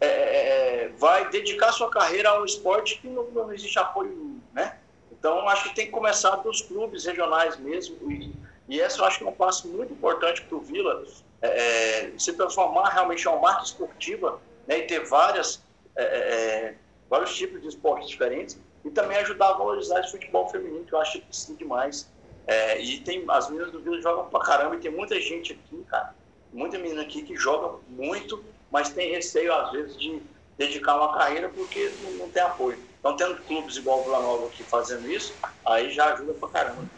[0.00, 4.78] é, é, vai dedicar sua carreira a um esporte que não, não existe apoio, né?
[5.18, 8.32] Então, acho que tem que começar dos clubes regionais mesmo, e,
[8.68, 11.02] e essa eu acho que é um passo muito importante para o Vila,
[11.42, 15.62] é, se transformar realmente em uma marca esportiva né, e ter várias,
[15.96, 16.74] é, é,
[17.08, 21.00] vários tipos de esportes diferentes e também ajudar a valorizar esse futebol feminino, que eu
[21.00, 22.08] acho que sim demais.
[22.46, 25.84] É, e tem as meninas do Vila jogam pra caramba e tem muita gente aqui,
[25.84, 26.14] cara,
[26.52, 30.22] muita menina aqui que joga muito, mas tem receio às vezes de
[30.56, 32.85] dedicar uma carreira porque não, não tem apoio.
[32.98, 35.34] Então, tendo clubes igual o Vila Nova aqui fazendo isso,
[35.64, 36.88] aí já ajuda pra caramba.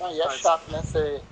[0.00, 0.82] Aí é chato, né?
[0.82, 1.22] Você...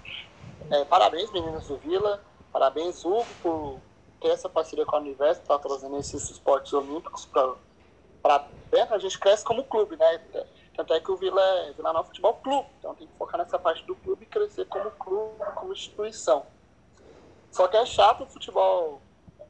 [0.70, 2.22] É, parabéns, meninos do Vila.
[2.52, 3.80] Parabéns, Hugo, por
[4.20, 7.26] ter essa parceria com a Universo, tá trazendo esses esportes olímpicos
[8.22, 8.94] para dentro.
[8.94, 10.18] A gente cresce como clube, né?
[10.76, 12.68] Tanto é que o Vila é Vila Nova Futebol Clube.
[12.78, 16.46] Então tem que focar nessa parte do clube e crescer como clube, como instituição.
[17.50, 19.00] Só que é chato o futebol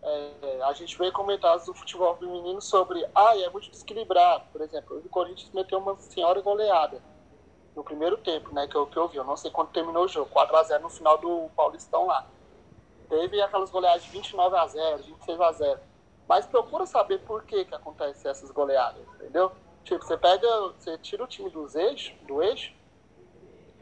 [0.03, 4.45] é, a gente vê comentários do futebol feminino sobre, ah, é muito desequilibrado.
[4.53, 7.03] Por exemplo, o Corinthians meteu uma senhora goleada
[7.77, 9.17] no primeiro tempo, né, que eu, que eu vi.
[9.19, 12.27] Eu não sei quando terminou o jogo, 4x0 no final do Paulistão lá.
[13.09, 15.81] Teve aquelas goleadas de 29 a 0 26 a 0
[16.29, 19.53] Mas procura saber por que que acontece essas goleadas, entendeu?
[19.85, 20.47] Tipo, você pega,
[20.79, 22.73] você tira o time dos eixos, do eixo,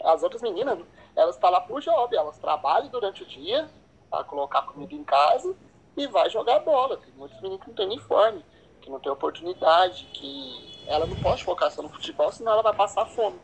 [0.02, 0.78] as outras meninas,
[1.14, 3.68] elas estão tá lá pro job, elas trabalham durante o dia,
[4.08, 5.54] para colocar comida em casa,
[6.00, 6.96] e vai jogar bola.
[6.96, 8.44] Tem muitos meninos que não tem uniforme,
[8.80, 12.74] que não tem oportunidade, que ela não pode focar só no futebol, senão ela vai
[12.74, 13.38] passar fome.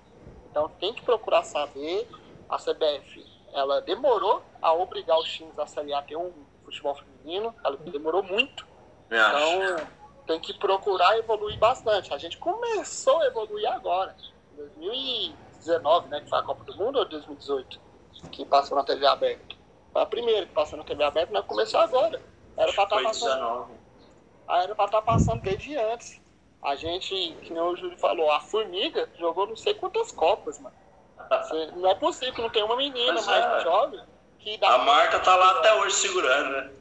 [0.50, 2.08] Então tem que procurar saber.
[2.46, 3.24] A CBF,
[3.54, 6.30] ela demorou a obrigar os times a Série A ter um
[6.62, 8.66] futebol feminino, ela demorou muito.
[9.10, 9.88] Então
[10.26, 12.12] tem que procurar evoluir bastante.
[12.12, 14.14] A gente começou a evoluir agora,
[14.52, 17.80] em 2019, né, que foi a Copa do Mundo, ou 2018,
[18.30, 19.56] que passou na TV aberta.
[19.92, 22.20] Foi a primeira que passou na TV aberta, mas começou agora.
[22.56, 23.68] Era pra estar tá passando.
[24.46, 26.20] Ah, era pra estar tá passando desde antes.
[26.62, 30.74] A gente, que nem o Júlio falou, a Formiga jogou não sei quantas Copas, mano.
[31.76, 33.60] não é possível que não tenha uma menina Mas mais é.
[33.60, 34.00] jovem
[34.38, 34.74] que dá.
[34.74, 36.72] A Marta tá lá até hoje segurando, né?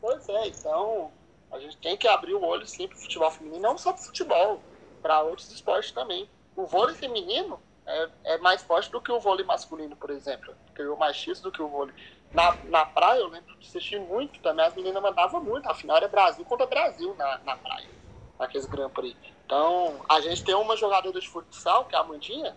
[0.00, 1.12] Pois é, então
[1.50, 4.60] a gente tem que abrir o olho sim pro futebol feminino, não só pro futebol,
[5.00, 6.28] para outros esportes também.
[6.56, 10.54] O vôlei feminino é, é, mais forte do que o vôlei masculino, por exemplo.
[10.74, 11.94] Criou mais X do que o vôlei.
[12.32, 15.68] Na, na praia, eu lembro de assistir muito também, as meninas mandavam muito.
[15.68, 17.88] Afinal, era Brasil contra Brasil na, na praia,
[18.38, 19.18] naqueles Grand Prix.
[19.44, 22.56] Então, a gente tem uma jogadora de futsal, que é a Mandinha,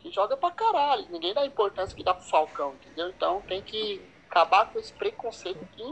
[0.00, 1.06] que joga pra caralho.
[1.10, 3.08] Ninguém dá a importância que dá pro Falcão, entendeu?
[3.08, 5.82] Então, tem que acabar com esse preconceito que,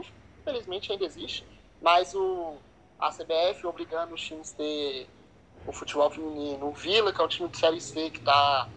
[0.41, 1.47] infelizmente, ainda existe.
[1.81, 2.61] Mas o,
[2.99, 5.09] a CBF obrigando os times a ter
[5.65, 8.69] o futebol feminino, o Vila, que é um time de Série C que tá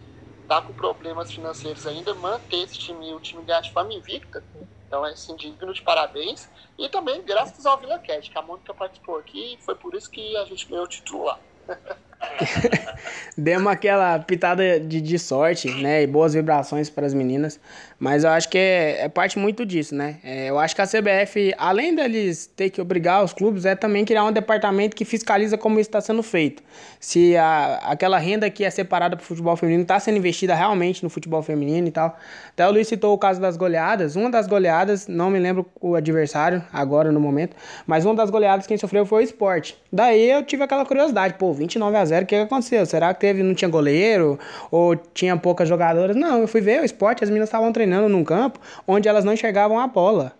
[0.47, 4.43] tá com problemas financeiros ainda, manter esse time, o time ganhar de forma invicta.
[4.87, 6.49] Então é assim, digno de parabéns.
[6.77, 10.09] E também graças ao Vila Cat, que a Mônica participou aqui e foi por isso
[10.09, 11.39] que a gente ganhou o título lá.
[13.37, 16.03] Demos aquela pitada de, de sorte, né?
[16.03, 17.59] E boas vibrações para as meninas.
[17.99, 20.17] Mas eu acho que é, é parte muito disso, né?
[20.23, 24.05] É, eu acho que a CBF, além deles ter que obrigar os clubes, é também
[24.05, 26.61] criar um departamento que fiscaliza como isso está sendo feito.
[26.99, 31.03] Se a, aquela renda que é separada para o futebol feminino está sendo investida realmente
[31.03, 32.17] no futebol feminino e tal.
[32.49, 34.15] Até o Luiz citou o caso das goleadas.
[34.15, 37.55] Uma das goleadas, não me lembro o adversário agora no momento,
[37.85, 39.77] mas uma das goleadas quem sofreu foi o esporte.
[39.91, 42.85] Daí eu tive aquela curiosidade, pô, 29 a 0 o que, aconteceu?
[42.85, 44.39] Será que teve, não tinha goleiro?
[44.71, 46.15] Ou tinha poucas jogadoras?
[46.15, 49.23] Não, eu fui ver o esporte, as meninas estavam treinando treinando num campo onde elas
[49.23, 50.33] não enxergavam a bola.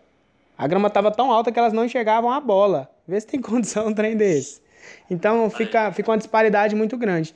[0.57, 2.89] A grama estava tão alta que elas não enxergavam a bola.
[3.07, 4.61] Vê se tem condição um trem desse.
[5.09, 7.35] Então fica, fica uma disparidade muito grande.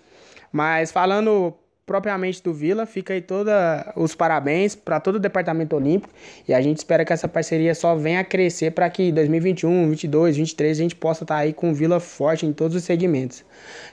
[0.52, 1.54] Mas falando
[1.92, 3.52] propriamente do Vila, fica aí todos
[3.98, 6.14] os parabéns para todo o departamento olímpico
[6.48, 10.38] e a gente espera que essa parceria só venha a crescer para que 2021, 22,
[10.38, 13.44] 23 a gente possa estar tá aí com o Vila forte em todos os segmentos.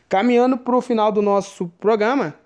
[0.08, 2.36] Caminhando para o final do nosso programa,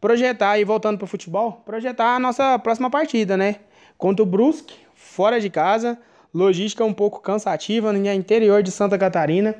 [0.00, 3.56] projetar, e voltando para o futebol, projetar a nossa próxima partida, né?
[3.98, 5.98] Contra o Brusque, fora de casa,
[6.32, 9.56] logística um pouco cansativa no interior de Santa Catarina.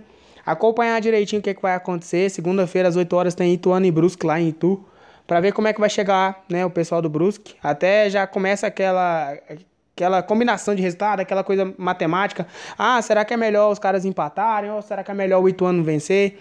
[0.47, 2.31] Acompanhar direitinho o que, é que vai acontecer.
[2.31, 4.85] Segunda-feira, às 8 horas, tem Ituano e Brusque lá em Itu.
[5.33, 7.55] Para ver como é que vai chegar né, o pessoal do Brusque.
[7.63, 9.35] Até já começa aquela,
[9.97, 12.47] aquela combinação de resultado, aquela coisa matemática.
[12.77, 14.71] Ah, será que é melhor os caras empatarem?
[14.71, 16.39] Ou será que é melhor o Ituano vencer?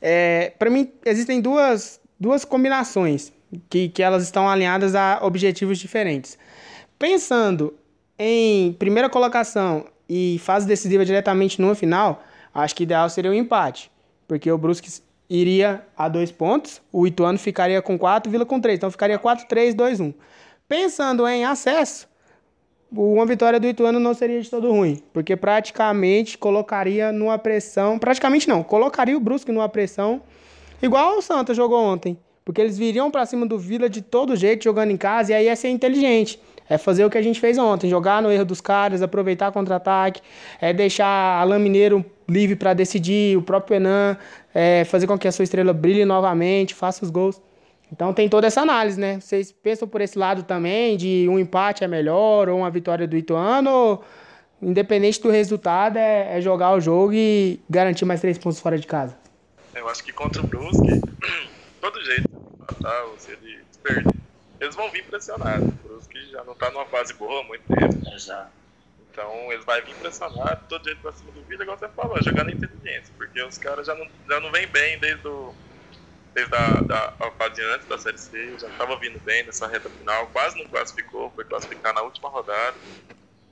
[0.00, 3.32] É, para mim, existem duas, duas combinações
[3.68, 6.38] que, que elas estão alinhadas a objetivos diferentes.
[6.96, 7.74] Pensando
[8.16, 12.22] em primeira colocação e fase decisiva diretamente no final,
[12.54, 13.90] acho que ideal seria o um empate,
[14.28, 14.88] porque o Brusque
[15.28, 19.46] iria a dois pontos, o Ituano ficaria com quatro, Vila com três, então ficaria 4,
[19.46, 20.14] 3, 2, 1.
[20.66, 22.08] Pensando em acesso,
[22.90, 28.48] uma vitória do Ituano não seria de todo ruim, porque praticamente colocaria numa pressão, praticamente
[28.48, 30.22] não, colocaria o Brusque numa pressão
[30.80, 32.16] igual o Santa jogou ontem.
[32.48, 35.44] Porque eles viriam para cima do Vila de todo jeito, jogando em casa, e aí
[35.44, 36.40] ia ser inteligente.
[36.66, 40.22] É fazer o que a gente fez ontem, jogar no erro dos caras, aproveitar contra-ataque,
[40.58, 44.16] é deixar Alain Mineiro livre para decidir, o próprio Enan,
[44.60, 47.40] é fazer com que a sua estrela brilhe novamente, faça os gols.
[47.92, 49.20] Então tem toda essa análise, né?
[49.20, 53.16] Vocês pensam por esse lado também, de um empate é melhor ou uma vitória do
[53.16, 54.04] Ituano, ou
[54.60, 58.84] independente do resultado, é, é jogar o jogo e garantir mais três pontos fora de
[58.84, 59.16] casa?
[59.76, 61.02] Eu acho que contra o Brusque,
[61.80, 62.28] todo jeito,
[62.60, 64.12] empatar ou se ele perder,
[64.60, 65.68] eles vão vir pressionados.
[65.68, 68.12] O Brusque já não tá numa fase boa há muito tempo.
[68.12, 68.57] Exato.
[69.18, 72.52] Então eles vão vir pressionados, todo jeito pra cima do Vila, igual você falou, jogando
[72.52, 75.52] inteligência, porque os caras já não, já não vêm bem desde o
[76.32, 79.90] desde a, da, a fase antes da Série C, já estava vindo bem nessa reta
[79.90, 82.78] final, quase não classificou, foi classificar na última rodada.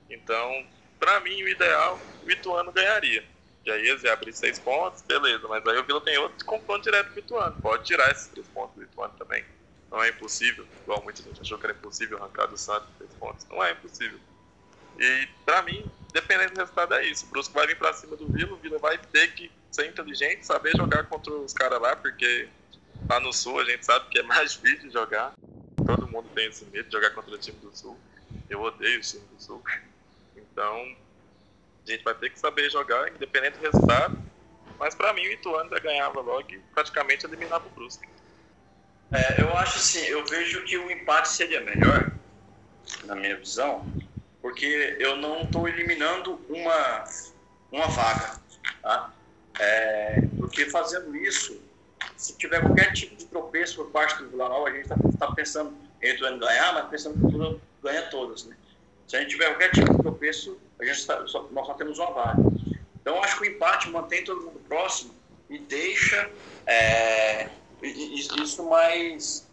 [0.09, 0.65] Então,
[0.97, 3.27] para mim, o ideal, o Ituano ganharia.
[3.65, 6.83] E aí eles iam abrir seis pontos, beleza, mas aí o Vila tem outro confronto
[6.83, 7.57] direto com o Ituano.
[7.57, 9.43] Pode tirar esses três pontos do Ituano também.
[9.91, 13.45] Não é impossível, igual muita gente achou que era impossível arrancar do Santos três pontos.
[13.49, 14.17] Não é impossível.
[14.99, 17.25] E para mim, dependendo do resultado, é isso.
[17.25, 20.45] O Brusco vai vir para cima do Vila, o Vila vai ter que ser inteligente,
[20.45, 22.49] saber jogar contra os caras lá, porque
[23.09, 25.33] lá no Sul a gente sabe que é mais difícil jogar.
[25.85, 27.97] Todo mundo tem esse medo de jogar contra o time do Sul.
[28.49, 29.63] Eu odeio o time do Sul.
[30.35, 30.95] Então,
[31.85, 34.17] a gente vai ter que saber jogar, independente do resultado.
[34.79, 38.07] Mas para mim, o Ituano já ganhava logo e praticamente eliminava o Brusque.
[39.11, 42.11] É, eu acho assim, eu vejo que o empate seria melhor,
[43.05, 43.85] na minha visão,
[44.47, 47.03] porque eu não estou eliminando uma,
[47.69, 48.39] uma vaga.
[48.81, 49.13] Tá?
[49.59, 51.61] É, porque fazendo isso,
[52.15, 55.33] se tiver qualquer tipo de tropeço por parte do Vila Nova, a gente está tá
[55.33, 58.45] pensando em ganhar, mas pensando que o Vila ganha todas.
[58.45, 58.55] Né?
[59.05, 61.99] Se a gente tiver qualquer tipo de tropeço, a gente tá, só, nós só temos
[61.99, 62.41] uma vaga.
[63.01, 65.13] Então, acho que o empate mantém todo mundo próximo
[65.49, 66.31] e deixa
[66.65, 67.49] é,
[67.83, 69.45] isso mais.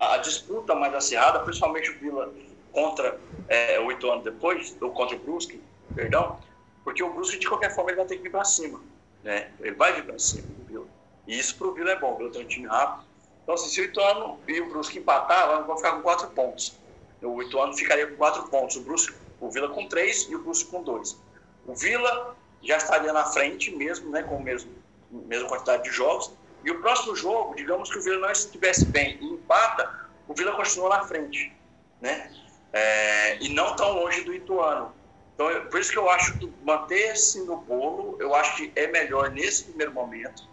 [0.00, 2.32] a disputa mais acirrada, principalmente o Vila
[2.72, 3.18] contra
[3.48, 5.60] é, o Ituano depois, ou contra o Brusque,
[5.94, 6.38] perdão,
[6.84, 8.80] porque o Brusque, de qualquer forma, ele vai ter que vir para cima.
[9.22, 9.50] Né?
[9.60, 10.86] Ele vai vir para cima do Vila.
[11.26, 13.04] E isso para o Vila é bom, o Vila tem um time rápido.
[13.42, 16.78] Então, assim, se o Ituano e o Brusque empatar, vão ficar com quatro pontos.
[17.22, 20.70] O Ituano ficaria com quatro pontos, o, Brusque, o Vila com três e o Brusque
[20.70, 21.18] com dois.
[21.66, 24.70] O Vila já estaria na frente mesmo, né, com a mesma,
[25.10, 26.32] mesma quantidade de jogos.
[26.64, 30.52] E o próximo jogo, digamos que o Vila não estivesse bem e empata, o Vila
[30.52, 31.52] continua na frente,
[32.00, 32.30] né?
[32.72, 34.92] É, e não tão longe do Ituano.
[35.34, 38.86] Então, eu, por isso que eu acho que manter-se no bolo, eu acho que é
[38.88, 40.46] melhor nesse primeiro momento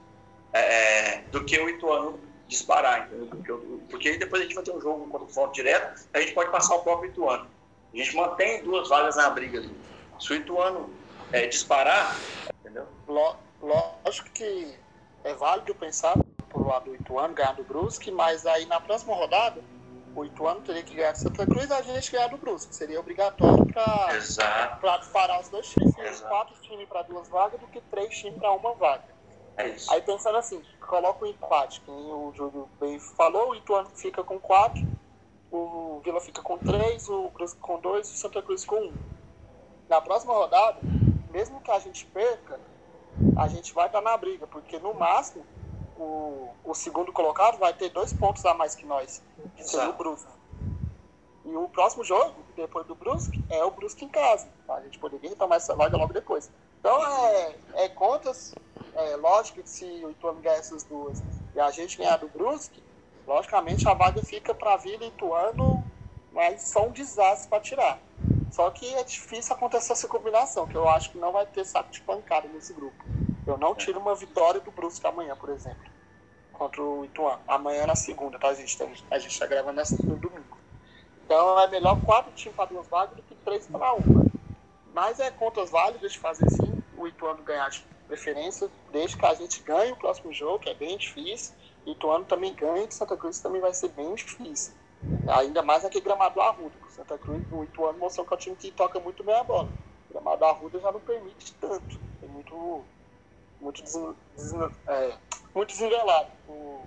[0.53, 3.81] é, do que o Ituano disparar, entendeu?
[3.89, 6.33] Porque aí depois a gente vai ter um jogo contra o Fonte direto, a gente
[6.33, 7.47] pode passar o próprio Ituano.
[7.93, 9.75] A gente mantém duas vagas na briga ali.
[10.19, 10.89] Se o Ituano
[11.31, 12.15] é, disparar,
[12.61, 12.87] entendeu?
[13.07, 14.73] Lógico que
[15.23, 16.17] é válido pensar
[16.49, 19.61] por lado do Ituano ganhar do Brusque, mas aí na próxima rodada
[20.17, 22.73] o Ituano teria que ganhar Santa Cruz e a gente ganhar do Brusque.
[22.73, 26.21] Seria obrigatório para parar os dois times.
[26.21, 29.03] Quatro times para duas vagas do que três times para uma vaga.
[29.57, 29.93] É isso.
[29.93, 34.39] Aí pensando assim, coloca o empate, que o Júlio bem falou, o Ituano fica com
[34.39, 34.83] quatro,
[35.51, 38.93] o Vila fica com três, o Brusque com dois e o Santa Cruz com um.
[39.87, 40.79] Na próxima rodada,
[41.29, 42.59] mesmo que a gente perca,
[43.37, 45.45] a gente vai estar na briga, porque no máximo
[45.97, 49.21] o, o segundo colocado vai ter dois pontos a mais que nós,
[49.55, 50.31] que seria o Brusque.
[51.45, 54.47] E o próximo jogo, depois do Brusque, é o Brusque em casa.
[54.67, 56.51] A gente poderia retomar essa vaga logo depois.
[56.79, 58.53] Então é, é contas
[58.93, 61.21] é, lógico que se o Ituano ganhar essas duas
[61.55, 62.83] e a gente ganhar do Brusque,
[63.25, 65.83] logicamente a vaga fica para a Vila Ituano,
[66.31, 67.99] mas só um desastre para tirar.
[68.51, 71.91] Só que é difícil acontecer essa combinação, que eu acho que não vai ter saco
[71.91, 73.03] de pancada nesse grupo.
[73.47, 75.89] Eu não tiro uma vitória do Brusque amanhã, por exemplo,
[76.53, 77.41] contra o Ituano.
[77.47, 78.49] Amanhã é na segunda, tá?
[78.49, 78.77] A gente
[79.09, 80.57] a gente está gravando nessa no domingo.
[81.25, 84.25] Então é melhor quatro times para duas vagas do que três para uma.
[84.93, 87.69] Mas é contas válidas de fazer sim o Ituano ganhar
[88.07, 91.53] preferência, desde que a gente ganhe o próximo jogo, que é bem difícil,
[91.85, 94.73] Ituano também ganha, e Santa Cruz também vai ser bem difícil.
[95.27, 96.75] Ainda mais aquele gramado Arruda.
[96.87, 99.43] O Santa Cruz, o Ituano mostrou que é um time que toca muito bem a
[99.43, 99.69] bola.
[100.09, 101.99] O gramado Arruda já não permite tanto.
[102.23, 102.83] É muito,
[103.59, 103.93] muito, des,
[104.35, 104.53] des,
[104.87, 105.17] é,
[105.53, 106.81] muito desnivelado o,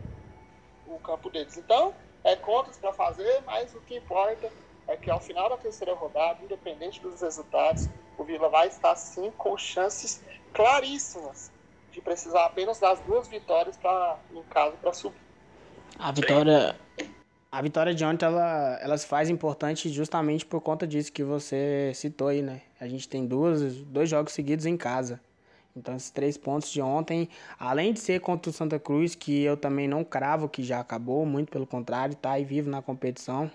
[0.87, 1.57] o campo deles.
[1.57, 1.95] Então,
[2.25, 4.51] é contas para fazer, mas o que importa
[4.89, 9.31] é que ao final da terceira rodada, independente dos resultados, o Vila vai estar sim
[9.33, 11.51] com chances claríssimas
[11.93, 15.21] de precisar apenas das duas vitórias para em casa para subir.
[15.99, 16.77] A vitória,
[17.51, 21.93] a vitória de ontem ela, ela se faz importante justamente por conta disso que você
[21.95, 22.63] citou aí, né?
[22.81, 25.21] A gente tem duas, dois jogos seguidos em casa.
[25.77, 29.57] Então, esses três pontos de ontem, além de ser contra o Santa Cruz, que eu
[29.57, 33.51] também não cravo que já acabou, muito pelo contrário, tá aí vivo na competição.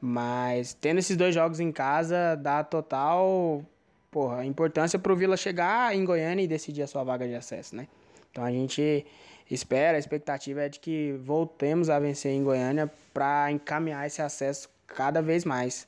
[0.00, 3.62] Mas tendo esses dois jogos em casa, dá total
[4.10, 7.86] porra, importância pro Vila chegar em Goiânia e decidir a sua vaga de acesso, né?
[8.30, 9.06] Então a gente
[9.50, 14.68] espera, a expectativa é de que voltemos a vencer em Goiânia para encaminhar esse acesso
[14.86, 15.86] cada vez mais.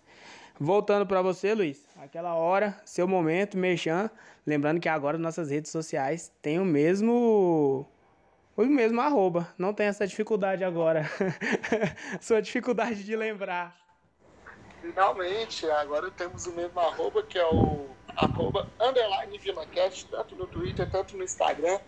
[0.59, 4.11] Voltando para você, Luiz, aquela hora, seu momento, merchan,
[4.45, 7.87] lembrando que agora nossas redes sociais têm o mesmo
[8.57, 11.09] o mesmo arroba, não tem essa dificuldade agora.
[12.21, 13.77] Sua dificuldade de lembrar.
[14.81, 17.87] Finalmente, agora temos o mesmo arroba, que é o
[18.17, 21.79] arroba underline VilaCast, tanto no Twitter, tanto no Instagram.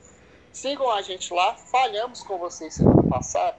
[0.53, 1.55] Sigam a gente lá.
[1.55, 3.59] Falhamos com vocês semana passada,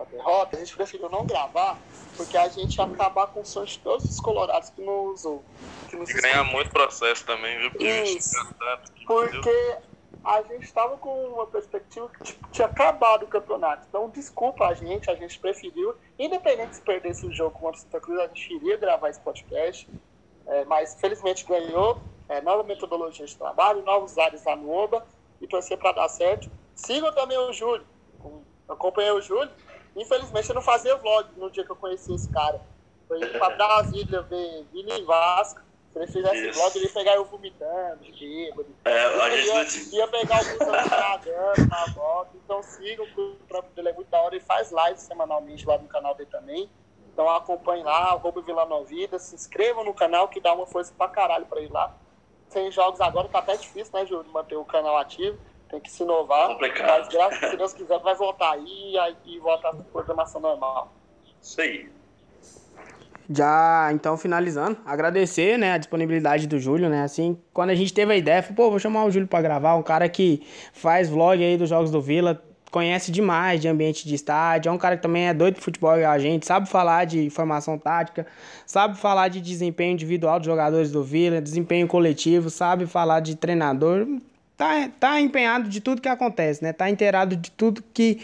[0.00, 0.56] da derrota.
[0.56, 1.78] A gente preferiu não gravar,
[2.16, 5.22] porque a gente ia acabar com o sonho de todos os colorados que nos
[5.88, 7.70] que nos E ganhar muito processo também, viu?
[7.70, 8.36] Porque Isso.
[9.06, 9.78] Porque
[10.24, 13.86] a gente estava com uma perspectiva que tipo, tinha acabado o campeonato.
[13.88, 18.00] Então, desculpa a gente, a gente preferiu, independente se perdesse o jogo contra o Santa
[18.00, 19.88] Cruz, a gente iria gravar esse podcast.
[20.46, 22.00] É, mas felizmente ganhou.
[22.28, 25.04] É, nova metodologia de trabalho, novos áreas lá no OBA
[25.40, 26.48] e torcer para dar certo.
[26.76, 27.84] Sigam também o Júlio.
[28.68, 29.50] Acompanhei o Júlio.
[29.96, 32.60] Infelizmente eu não fazia vlog no dia que eu conheci esse cara.
[33.08, 35.60] Foi ir para Brasília ver Vila e Vasco.
[35.92, 36.58] Se ele fizesse Isso.
[36.60, 38.68] vlog, ele ia pegar eu vomitando, de bêbado.
[38.84, 42.30] É, a gente ia, ia pegar o busão nadando na volta.
[42.36, 44.36] Então sigam, o próprio dele é muito da hora.
[44.36, 46.70] Ele faz lives semanalmente lá no canal dele também.
[47.12, 51.08] Então acompanhe lá, arroba Vila Novida, se inscrevam no canal que dá uma força pra
[51.08, 51.92] caralho pra ir lá.
[52.48, 55.38] Sem jogos agora tá até difícil, né, Júlio, manter o canal ativo.
[55.70, 56.48] Tem que se inovar.
[56.48, 57.04] Complicado.
[57.04, 60.92] Mas graças a Deus quiser, vai voltar aí e voltar a programação normal.
[61.40, 61.88] Isso aí.
[63.32, 68.12] Já, então, finalizando, agradecer, né, a disponibilidade do Júlio, né, assim, quando a gente teve
[68.12, 71.40] a ideia, falei, pô, vou chamar o Júlio para gravar, um cara que faz vlog
[71.40, 72.42] aí dos Jogos do Vila,
[72.72, 75.96] conhece demais de ambiente de estádio, é um cara que também é doido de futebol
[75.96, 78.26] igual a gente, sabe falar de formação tática,
[78.66, 84.08] sabe falar de desempenho individual dos jogadores do Vila, desempenho coletivo, sabe falar de treinador,
[84.60, 88.20] tá, tá empenhado de tudo que acontece, né, tá inteirado de tudo que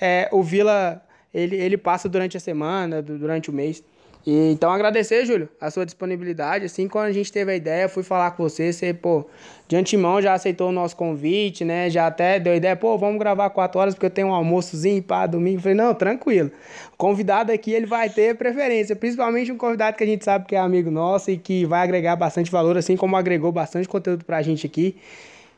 [0.00, 1.02] é, o Vila,
[1.34, 3.82] ele, ele passa durante a semana, durante o mês.
[4.24, 6.66] E, então agradecer, Júlio, a sua disponibilidade.
[6.66, 9.26] Assim, quando a gente teve a ideia, fui falar com você, você, pô,
[9.66, 11.88] de antemão já aceitou o nosso convite, né?
[11.88, 15.02] Já até deu a ideia, pô, vamos gravar quatro horas porque eu tenho um almoçozinho
[15.02, 15.60] para domingo.
[15.62, 16.52] Falei, não, tranquilo.
[16.98, 20.58] Convidado aqui, ele vai ter preferência, principalmente um convidado que a gente sabe que é
[20.58, 24.66] amigo nosso e que vai agregar bastante valor, assim como agregou bastante conteúdo pra gente
[24.66, 24.94] aqui.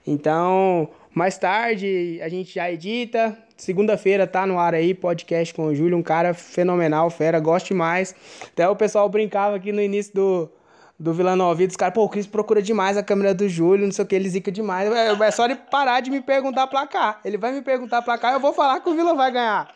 [0.07, 3.36] Então, mais tarde a gente já edita.
[3.57, 8.14] Segunda-feira tá no ar aí, podcast com o Júlio, um cara fenomenal, fera, gosto demais.
[8.46, 10.50] Até o pessoal brincava aqui no início do,
[10.98, 13.92] do Vila Nova, os caras, pô, o Cris procura demais a câmera do Júlio, não
[13.92, 14.90] sei o que, ele zica demais.
[14.92, 17.20] É, é só ele parar de me perguntar pra cá.
[17.24, 19.68] Ele vai me perguntar pra cá, eu vou falar que o Vila vai ganhar.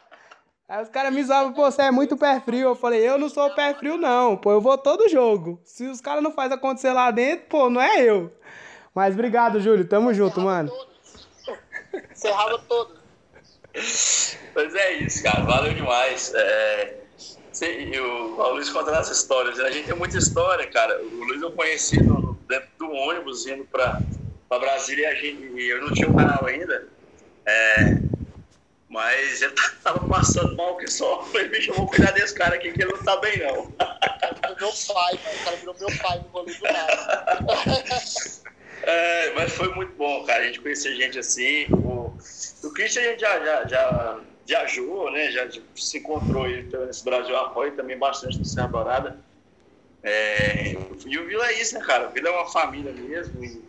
[0.68, 2.70] Aí os caras me zoavam, pô, você é muito pé frio.
[2.70, 5.61] Eu falei, eu não sou pé frio, não, pô, eu vou todo jogo.
[5.64, 8.33] Se os caras não fazem acontecer lá dentro, pô, não é eu.
[8.97, 10.72] Mas obrigado, Júlio, tamo junto, mano.
[12.11, 12.97] Encerrava todo.
[14.55, 15.44] Pois é isso, cara.
[15.44, 16.32] Valeu demais.
[16.34, 16.94] É,
[18.01, 19.61] o, o Luiz contando as histórias.
[19.61, 20.99] A gente tem muita história, cara.
[20.99, 24.01] O Luiz eu conheci no, dentro do ônibus indo pra,
[24.49, 26.88] pra Brasília e a gente, eu não tinha um canal ainda.
[27.44, 27.99] É,
[28.88, 29.53] mas ele
[29.85, 31.23] tava passando mal que só.
[31.24, 33.64] Falei, bicho, eu vou cuidar desse cara aqui que ele não tá bem, não.
[33.64, 33.98] O cara
[34.40, 35.36] virou meu pai, mano.
[35.39, 38.36] O cara virou meu pai no rolê do nada.
[38.82, 40.43] É, mas foi muito bom, cara.
[40.43, 41.66] A gente conhecer gente assim.
[41.70, 42.16] O,
[42.62, 45.31] o Christian a gente já, já, já viajou, né?
[45.31, 49.19] Já se encontrou aí nesse Brasil apoio também bastante no Serra Dourada.
[50.03, 50.73] É,
[51.05, 52.09] e o Vila é isso, né, cara?
[52.09, 53.44] O Vila é uma família mesmo.
[53.44, 53.61] E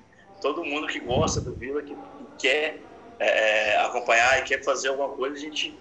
[0.42, 2.80] todo mundo que gosta do Vila, que, que quer
[3.20, 5.78] é, acompanhar e quer fazer alguma coisa, a gente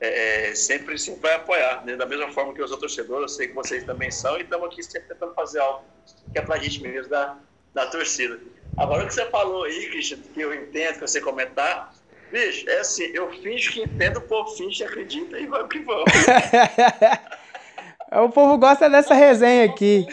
[0.00, 1.84] é, é sempre, sempre vai apoiar.
[1.84, 1.94] Né?
[1.96, 4.66] Da mesma forma que os outros torcedores, eu sei que vocês também são, e estamos
[4.66, 5.84] aqui sempre tentando fazer algo
[6.32, 7.38] que é pra gente mesmo da,
[7.72, 8.40] da torcida.
[8.80, 11.92] Agora o que você falou aí, Christian, que eu entendo, que você comentar,
[12.32, 15.80] bicho, é assim, eu finjo que entendo, o povo finge que acredita e vai que
[15.80, 16.08] vamos.
[18.10, 20.06] o povo gosta dessa resenha aqui.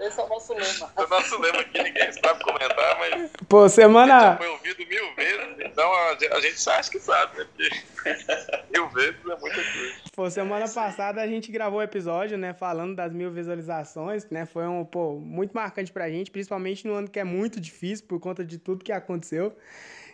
[0.00, 0.90] Esse é o nosso lema.
[0.96, 3.30] É o nosso lema que ninguém sabe comentar, mas.
[3.46, 4.38] Pô, semana.
[4.38, 5.43] Foi ouvido mil vezes,
[5.74, 7.46] então a gente acha que sabe, né?
[7.52, 7.68] Porque
[8.72, 9.94] mil vezes é muita coisa.
[10.14, 14.46] Pô, semana passada a gente gravou o um episódio, né, falando das mil visualizações, né?
[14.46, 18.20] Foi um, pô, muito marcante pra gente, principalmente no ano que é muito difícil por
[18.20, 19.56] conta de tudo que aconteceu.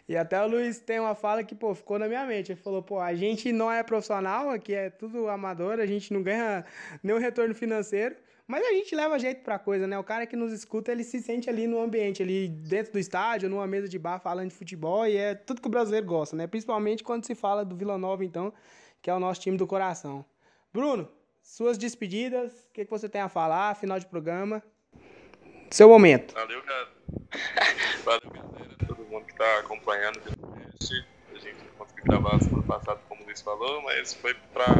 [0.09, 2.51] E até o Luiz tem uma fala que, pô, ficou na minha mente.
[2.51, 6.23] Ele falou, pô, a gente não é profissional, aqui é tudo amador, a gente não
[6.23, 6.65] ganha
[7.03, 8.17] nenhum retorno financeiro.
[8.51, 9.97] Mas a gente leva jeito pra coisa, né?
[9.97, 13.49] O cara que nos escuta, ele se sente ali no ambiente, ali dentro do estádio,
[13.49, 16.49] numa mesa de bar, falando de futebol, e é tudo que o brasileiro gosta, né?
[16.49, 18.53] Principalmente quando se fala do Vila Nova, então,
[19.01, 20.25] que é o nosso time do coração.
[20.73, 21.09] Bruno,
[21.41, 24.61] suas despedidas, o que, que você tem a falar, final de programa.
[25.71, 26.35] Seu momento.
[26.35, 26.89] Valeu, cara.
[28.03, 28.77] Valeu, galera.
[28.85, 31.07] Todo mundo que tá acompanhando o podcast.
[31.33, 34.75] A gente conseguiu gravar semana passada, como o Luiz falou, mas foi pra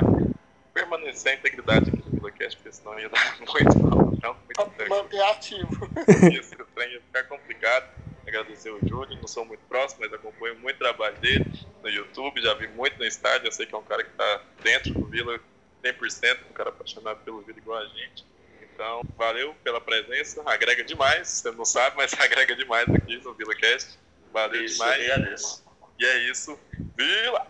[0.75, 4.17] permanecer a integridade aqui VilaCast, porque senão ia dar muito mal.
[4.17, 5.71] Pra muito manter ativo.
[6.33, 8.01] Isso, o trem ia ficar complicado.
[8.27, 11.51] Agradecer o Júlio, não sou muito próximo, mas acompanho muito o trabalho dele
[11.83, 14.43] no YouTube, já vi muito no estádio, eu sei que é um cara que tá
[14.63, 15.41] dentro do Vila
[15.83, 18.25] 100%, um cara apaixonado pelo Vila igual a gente.
[18.63, 23.99] Então, valeu pela presença, agrega demais, você não sabe, mas agrega demais aqui no VilaCast.
[24.33, 25.65] Valeu Isso, demais.
[25.99, 26.59] E é isso,
[26.97, 27.47] Vila!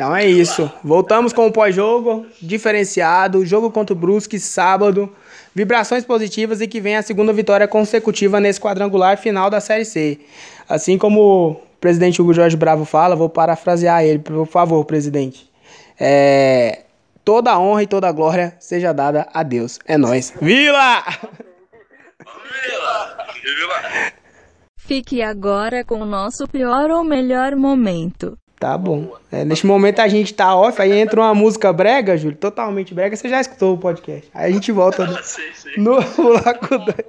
[0.00, 0.72] Então é isso.
[0.82, 5.14] Voltamos com o pós-jogo, diferenciado, jogo contra o Brusque, sábado.
[5.54, 10.18] Vibrações positivas e que vem a segunda vitória consecutiva nesse quadrangular final da Série C.
[10.66, 15.50] Assim como o presidente Hugo Jorge Bravo fala, vou parafrasear ele, por favor, presidente.
[16.00, 16.84] É,
[17.22, 19.78] toda honra e toda glória seja dada a Deus.
[19.84, 20.32] É nóis.
[20.40, 21.04] Vila!
[22.24, 23.26] Vila!
[23.34, 24.12] Vila!
[24.78, 28.38] Fique agora com o nosso pior ou melhor momento.
[28.60, 29.16] Tá bom.
[29.32, 33.16] É, neste momento a gente tá off, aí entra uma música brega, Júlio, totalmente brega.
[33.16, 34.28] Você já escutou o podcast.
[34.34, 35.80] Aí a gente volta no, Sim, sim.
[35.80, 35.94] no
[36.44, 37.04] Laco Doido.